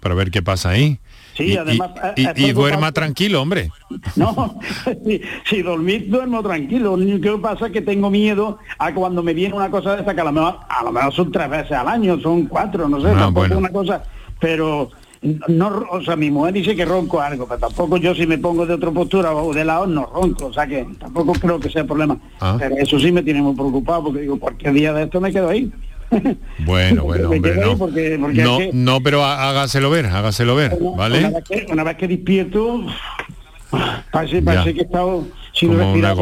[0.00, 1.00] para ver qué pasa ahí.
[1.36, 1.90] Sí, y, además...
[2.14, 3.72] Y, eh, duerma tranquilo, hombre.
[4.14, 4.60] No,
[5.50, 6.96] si, dormir duermo tranquilo.
[6.96, 10.02] Lo único que pasa es que tengo miedo a cuando me viene una cosa de
[10.02, 12.88] esa que a lo mejor, a lo mejor son tres veces al año, son cuatro,
[12.88, 14.04] no sé, ah, tampoco una cosa...
[14.38, 14.90] Pero
[15.22, 18.64] no, o sea, mi mujer dice que ronco algo, pero tampoco yo si me pongo
[18.64, 21.84] de otra postura o de lado no ronco, o sea que tampoco creo que sea
[21.84, 22.18] problema.
[22.40, 22.56] Ah.
[22.58, 25.48] Pero eso sí me tiene muy preocupado porque digo, cualquier día de esto me quedo
[25.48, 25.70] ahí.
[26.64, 28.58] Bueno, bueno, hombre, no.
[28.72, 31.32] no, pero hágaselo ver, hágaselo ver, ¿vale?
[31.70, 32.84] Una vez que, despierto,
[34.10, 36.16] parece, parece que he estado sin respirar.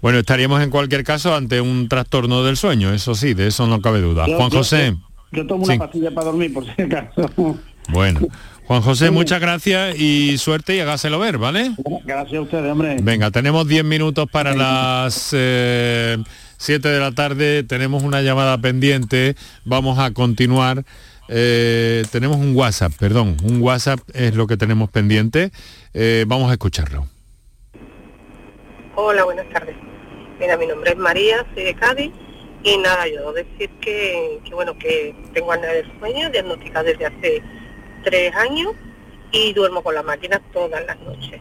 [0.00, 3.82] Bueno, estaríamos en cualquier caso ante un trastorno del sueño, eso sí, de eso no
[3.82, 4.24] cabe duda.
[4.24, 4.96] Juan José.
[5.30, 7.58] Yo, tomo una pastilla para dormir, por si acaso.
[7.88, 8.20] Bueno.
[8.68, 11.72] Juan José, muchas gracias y suerte y hágaselo ver, ¿vale?
[12.04, 12.98] Gracias a ustedes, hombre.
[13.00, 16.18] Venga, tenemos 10 minutos para las 7 eh,
[16.78, 20.84] de la tarde, tenemos una llamada pendiente, vamos a continuar.
[21.30, 25.50] Eh, tenemos un WhatsApp, perdón, un WhatsApp es lo que tenemos pendiente.
[25.94, 27.06] Eh, vamos a escucharlo.
[28.96, 29.76] Hola, buenas tardes.
[30.38, 32.12] Mira, mi nombre es María, soy de Cádiz
[32.64, 37.42] y nada, yo decir que, que bueno, que tengo apnea del sueño diagnosticada desde hace
[38.02, 38.74] tres años
[39.32, 41.40] y duermo con la máquina todas las noches.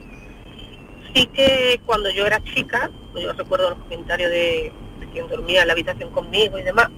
[1.14, 4.72] Sí que cuando yo era chica, yo recuerdo los comentarios de,
[5.12, 6.90] quien dormía en la habitación conmigo y demás,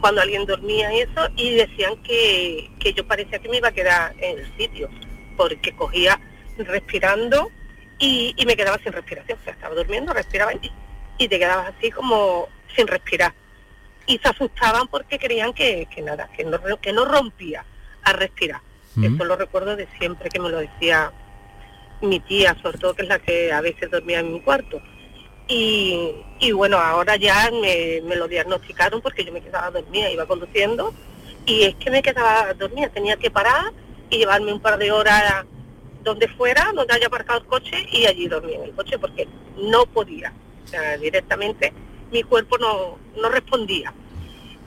[0.00, 4.14] cuando alguien dormía y eso, y decían que, yo parecía que me iba a quedar
[4.18, 4.88] en el sitio,
[5.36, 6.20] porque cogía
[6.58, 7.50] respirando
[7.98, 9.38] y, me quedaba sin respiración.
[9.40, 10.70] O sea, estaba durmiendo, respiraba y,
[11.18, 13.34] y te quedabas así como sin respirar.
[14.06, 17.64] Y se asustaban porque creían que, nada, que no, que no rompía
[18.02, 18.60] a respirar.
[19.02, 21.12] Eso lo recuerdo de siempre que me lo decía
[22.00, 24.80] mi tía, sobre todo que es la que a veces dormía en mi cuarto.
[25.46, 26.14] Y,
[26.54, 30.94] bueno, ahora ya me, lo diagnosticaron porque yo me quedaba dormida, iba conduciendo
[31.44, 33.72] y es que me quedaba dormida, tenía que parar
[34.08, 35.44] y llevarme un par de horas
[36.02, 39.84] donde fuera, donde haya aparcado el coche y allí dormir en el coche porque no
[39.86, 40.32] podía.
[40.64, 41.72] O sea, directamente
[42.10, 43.92] mi cuerpo no, no respondía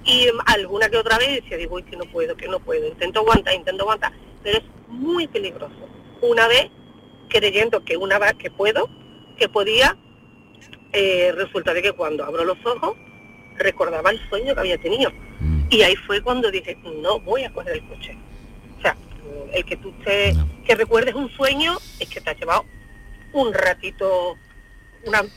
[0.08, 3.20] y alguna que otra vez decía, digo, uy, que no puedo, que no puedo, intento
[3.20, 5.76] aguantar, intento aguantar, pero es muy peligroso.
[6.22, 6.70] Una vez,
[7.28, 8.89] creyendo que una vez que puedo,
[9.38, 9.97] que podía,
[10.93, 12.95] eh, resulta de que cuando abro los ojos,
[13.58, 15.12] recordaba el sueño que había tenido.
[15.41, 15.64] Mm.
[15.70, 18.18] Y ahí fue cuando dije, no voy a coger el coche.
[18.78, 18.95] O sea,
[19.53, 20.34] el que tú te,
[20.66, 22.64] que recuerdes un sueño es que te ha llevado
[23.34, 24.36] un ratito,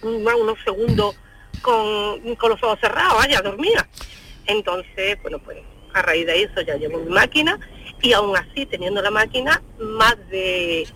[0.03, 1.16] unos segundos
[1.61, 3.89] con, con los ojos cerrados, vaya, dormía.
[4.51, 5.59] Entonces, bueno, pues
[5.93, 7.59] a raíz de eso ya llevo mi máquina
[8.03, 10.87] y aún así, teniendo la máquina, más de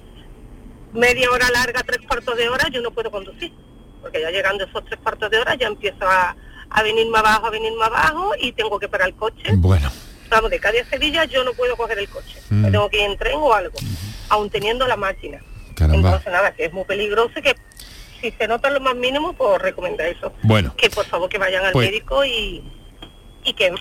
[0.93, 3.53] media hora larga, tres cuartos de hora, yo no puedo conducir.
[4.01, 6.37] Porque ya llegando esos tres cuartos de hora ya empiezo a,
[6.71, 9.51] a venirme abajo, a venirme abajo y tengo que parar el coche.
[9.57, 9.91] Bueno.
[10.31, 12.41] Vamos, de Cádiz a Sevilla yo no puedo coger el coche.
[12.51, 12.71] Mm.
[12.71, 13.77] tengo que ir en tren o algo,
[14.31, 15.41] aún teniendo la máquina.
[15.79, 17.55] Entonces, nada, que es muy peligroso que
[18.21, 20.33] si se nota lo más mínimo, pues recomienda eso.
[20.43, 20.75] Bueno.
[20.77, 22.63] Que por favor que vayan al pues médico y,
[23.45, 23.75] y que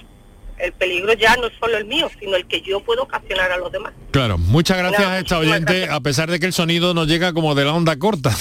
[0.57, 3.57] el peligro ya no es solo el mío, sino el que yo puedo ocasionar a
[3.57, 3.93] los demás.
[4.11, 7.55] Claro, muchas gracias a esta oyente, a pesar de que el sonido nos llega como
[7.55, 8.35] de la onda corta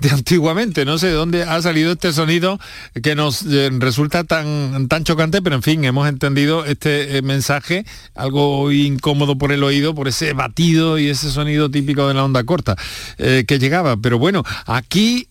[0.00, 2.58] de, antiguamente, no sé de dónde ha salido este sonido
[3.02, 7.86] que nos eh, resulta tan, tan chocante, pero en fin, hemos entendido este eh, mensaje,
[8.14, 12.44] algo incómodo por el oído, por ese batido y ese sonido típico de la onda
[12.44, 12.76] corta
[13.18, 13.96] eh, que llegaba.
[13.96, 15.26] Pero bueno, aquí,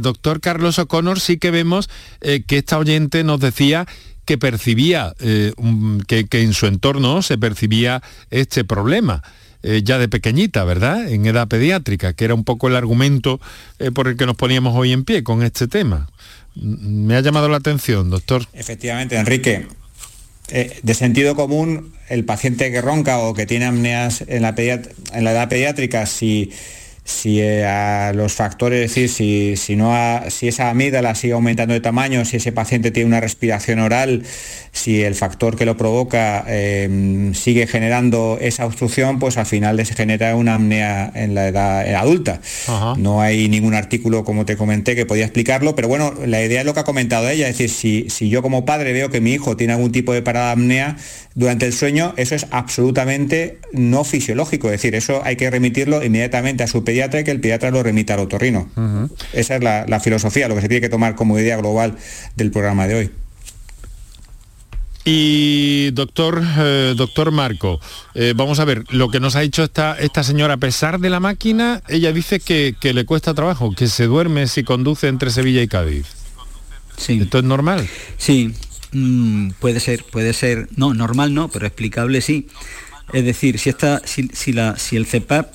[0.00, 1.88] doctor Carlos O'Connor, sí que vemos
[2.20, 3.86] que esta oyente nos decía
[4.26, 5.52] que percibía, eh,
[6.06, 9.22] que, en su entorno se percibía este problema.
[9.62, 11.10] Eh, ya de pequeñita, ¿verdad?
[11.10, 13.40] En edad pediátrica, que era un poco el argumento
[13.78, 16.08] eh, por el que nos poníamos hoy en pie con este tema.
[16.54, 18.44] Me ha llamado la atención, doctor.
[18.52, 19.66] Efectivamente, Enrique.
[20.48, 25.32] de sentido común, el paciente que ronca o que tiene apneas en la, en la
[25.32, 26.52] edad pediátrica, si
[27.06, 29.94] si eh, a los factores, es decir, si, si, no
[30.28, 34.24] si esa amígdala sigue aumentando de tamaño, si ese paciente tiene una respiración oral,
[34.72, 39.94] si el factor que lo provoca em, sigue generando esa obstrucción, pues al final se
[39.94, 42.40] genera una apnea en la edad adulta.
[42.98, 46.66] No hay ningún artículo, como te comenté, que podía explicarlo, pero bueno, la idea es
[46.66, 49.32] lo que ha comentado ella, es decir, si, si yo como padre veo que mi
[49.32, 50.96] hijo tiene algún tipo de parada apnea
[51.36, 56.64] durante el sueño, eso es absolutamente no fisiológico, es decir, eso hay que remitirlo inmediatamente
[56.64, 58.70] a su pediatra y que el pediatra lo remita al otorrino.
[59.34, 61.96] Esa es la, filosofía, lo que se tiene que tomar como idea global
[62.36, 63.10] del programa de hoy.
[65.04, 67.80] Y doctor, eh, doctor Marco,
[68.14, 71.10] eh, vamos a ver, lo que nos ha dicho esta, esta señora, a pesar de
[71.10, 75.60] la máquina, ella dice que, le cuesta trabajo, que se duerme si conduce entre Sevilla
[75.60, 76.06] y Cádiz.
[76.96, 77.20] Sí.
[77.20, 77.86] ¿Esto es normal?
[78.16, 78.54] Sí,
[78.92, 82.48] mm, puede ser, puede ser, no, normal no, pero explicable sí.
[83.12, 85.54] Es decir, si, esta, si, si, la, si el CEPAP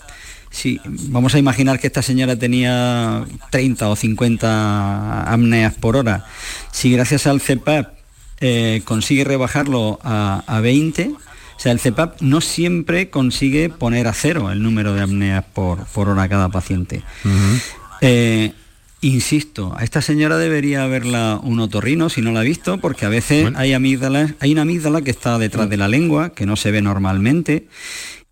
[0.52, 6.26] Sí, vamos a imaginar que esta señora tenía 30 o 50 apneas por hora.
[6.74, 7.94] Si gracias al CEPAP
[8.42, 14.52] eh, consigue rebajarlo a, 20, o sea, el CEPAP no siempre consigue poner a cero
[14.52, 17.02] el número de apneas por, por hora cada paciente.
[18.02, 18.52] Eh,
[19.02, 23.10] insisto, a esta señora debería haberla un otorrino si no la ha visto, porque a
[23.10, 26.72] veces hay amígdalas, hay una amígdala que está detrás de la lengua, que no se
[26.72, 27.68] ve normalmente,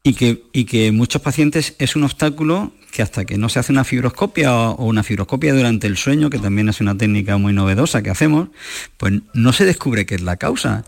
[0.03, 3.71] y que, y que muchos pacientes es un obstáculo que hasta que no se hace
[3.71, 8.01] una fibroscopia o una fibroscopia durante el sueño, que también es una técnica muy novedosa
[8.01, 8.49] que hacemos,
[8.97, 10.85] pues no se descubre qué es la causa.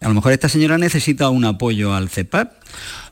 [0.00, 2.52] A lo mejor esta señora necesita un apoyo al CEPAP,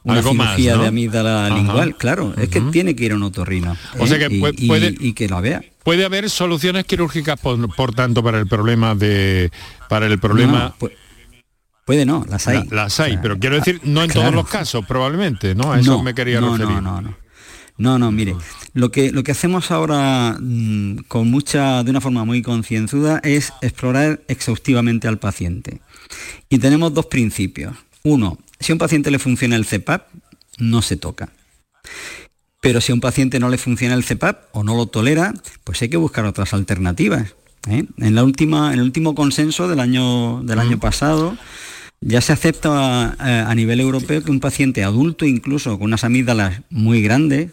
[0.05, 3.77] una cirugía de amígdala lingual, claro, es que tiene que ir a un otorrino.
[3.99, 4.31] O sea que
[4.67, 5.63] puede, y, que la vea.
[5.85, 9.51] Puede haber soluciones quirúrgicas, por, tanto, para el problema de...
[9.89, 10.75] Para el problema...
[11.85, 12.63] Puede no, las hay.
[12.71, 15.73] las hay, pero quiero decir, no en todos los casos, probablemente, ¿no?
[15.73, 16.81] A eso me quería no, referir.
[16.81, 17.17] No, no, no.
[17.81, 18.37] No, no, mire,
[18.75, 23.55] lo que, lo que hacemos ahora mm, con mucha, de una forma muy concienzuda es
[23.63, 25.81] explorar exhaustivamente al paciente.
[26.51, 27.75] Y tenemos dos principios.
[28.03, 30.07] Uno, si a un paciente le funciona el CEPAP,
[30.59, 31.31] no se toca.
[32.61, 35.35] Pero si a un paciente no le funciona el CEPAP o no lo tolera,
[35.65, 37.35] pues hay que buscar otras alternativas.
[37.69, 37.87] ¿eh?
[37.97, 41.37] En, la última, en el último consenso del año, del año pasado,
[42.03, 46.61] ya se acepta eh, a, nivel europeo que un paciente adulto, incluso con unas amígdalas
[46.69, 47.51] muy grandes,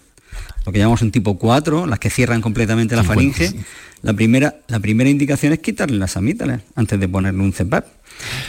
[0.67, 3.53] lo que llamamos un tipo 4, las que cierran completamente la faringe,
[4.01, 7.85] la, primera, la primera indicación es quitarle las amígdalas antes de ponerle un CEPAP.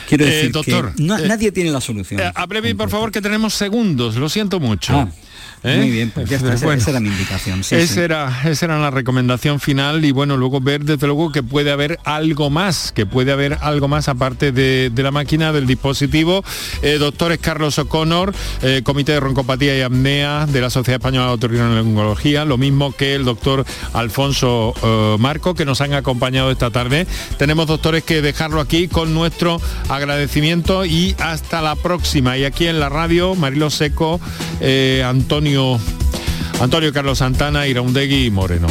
[0.08, 2.20] Quiero eh, decir doctor, que eh, nadie tiene la solución.
[2.20, 4.98] Eh, por favor, que tenemos segundos, lo siento mucho.
[4.98, 5.08] Ah.
[5.64, 5.76] ¿Eh?
[5.78, 7.60] Muy bien, pues ya está, esa, era mi indicación.
[7.60, 11.72] esa, Era, esa era la recomendación final y bueno, luego ver desde luego que puede
[11.72, 16.44] haber algo más, que puede haber algo más aparte de, la máquina, del dispositivo.
[16.82, 21.32] Eh, doctores Carlos O'Connor, eh, Comité de Roncopatía y Apnea de la Sociedad Española de
[21.32, 24.74] Otorrinolaringología, lo mismo que el doctor Alfonso
[25.18, 27.06] Marco, que nos han acompañado esta tarde.
[27.36, 32.36] Tenemos doctores que dejarlo aquí con nuestro agradecimiento y hasta la próxima.
[32.36, 34.20] Y aquí en la radio, Marilo Seco,
[35.04, 35.47] Antonio
[36.60, 38.66] Antonio, Carlos Santana, Iraundegui y Moreno.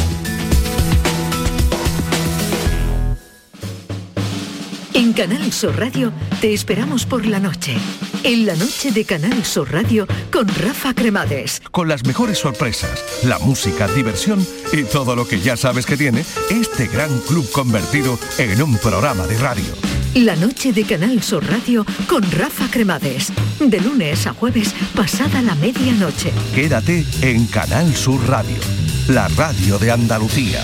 [4.94, 7.76] En Canal Sur Radio te esperamos por la noche.
[8.22, 11.62] En la noche de Canal Sur Radio con Rafa Cremades.
[11.70, 16.24] Con las mejores sorpresas, la música, diversión y todo lo que ya sabes que tiene
[16.50, 19.97] este gran club convertido en un programa de radio.
[20.14, 23.32] La noche de Canal Sur Radio con Rafa Cremades.
[23.60, 26.32] De lunes a jueves, pasada la medianoche.
[26.54, 28.56] Quédate en Canal Sur Radio,
[29.08, 30.62] la radio de Andalucía.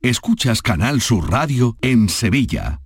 [0.00, 2.85] Escuchas Canal Sur Radio en Sevilla.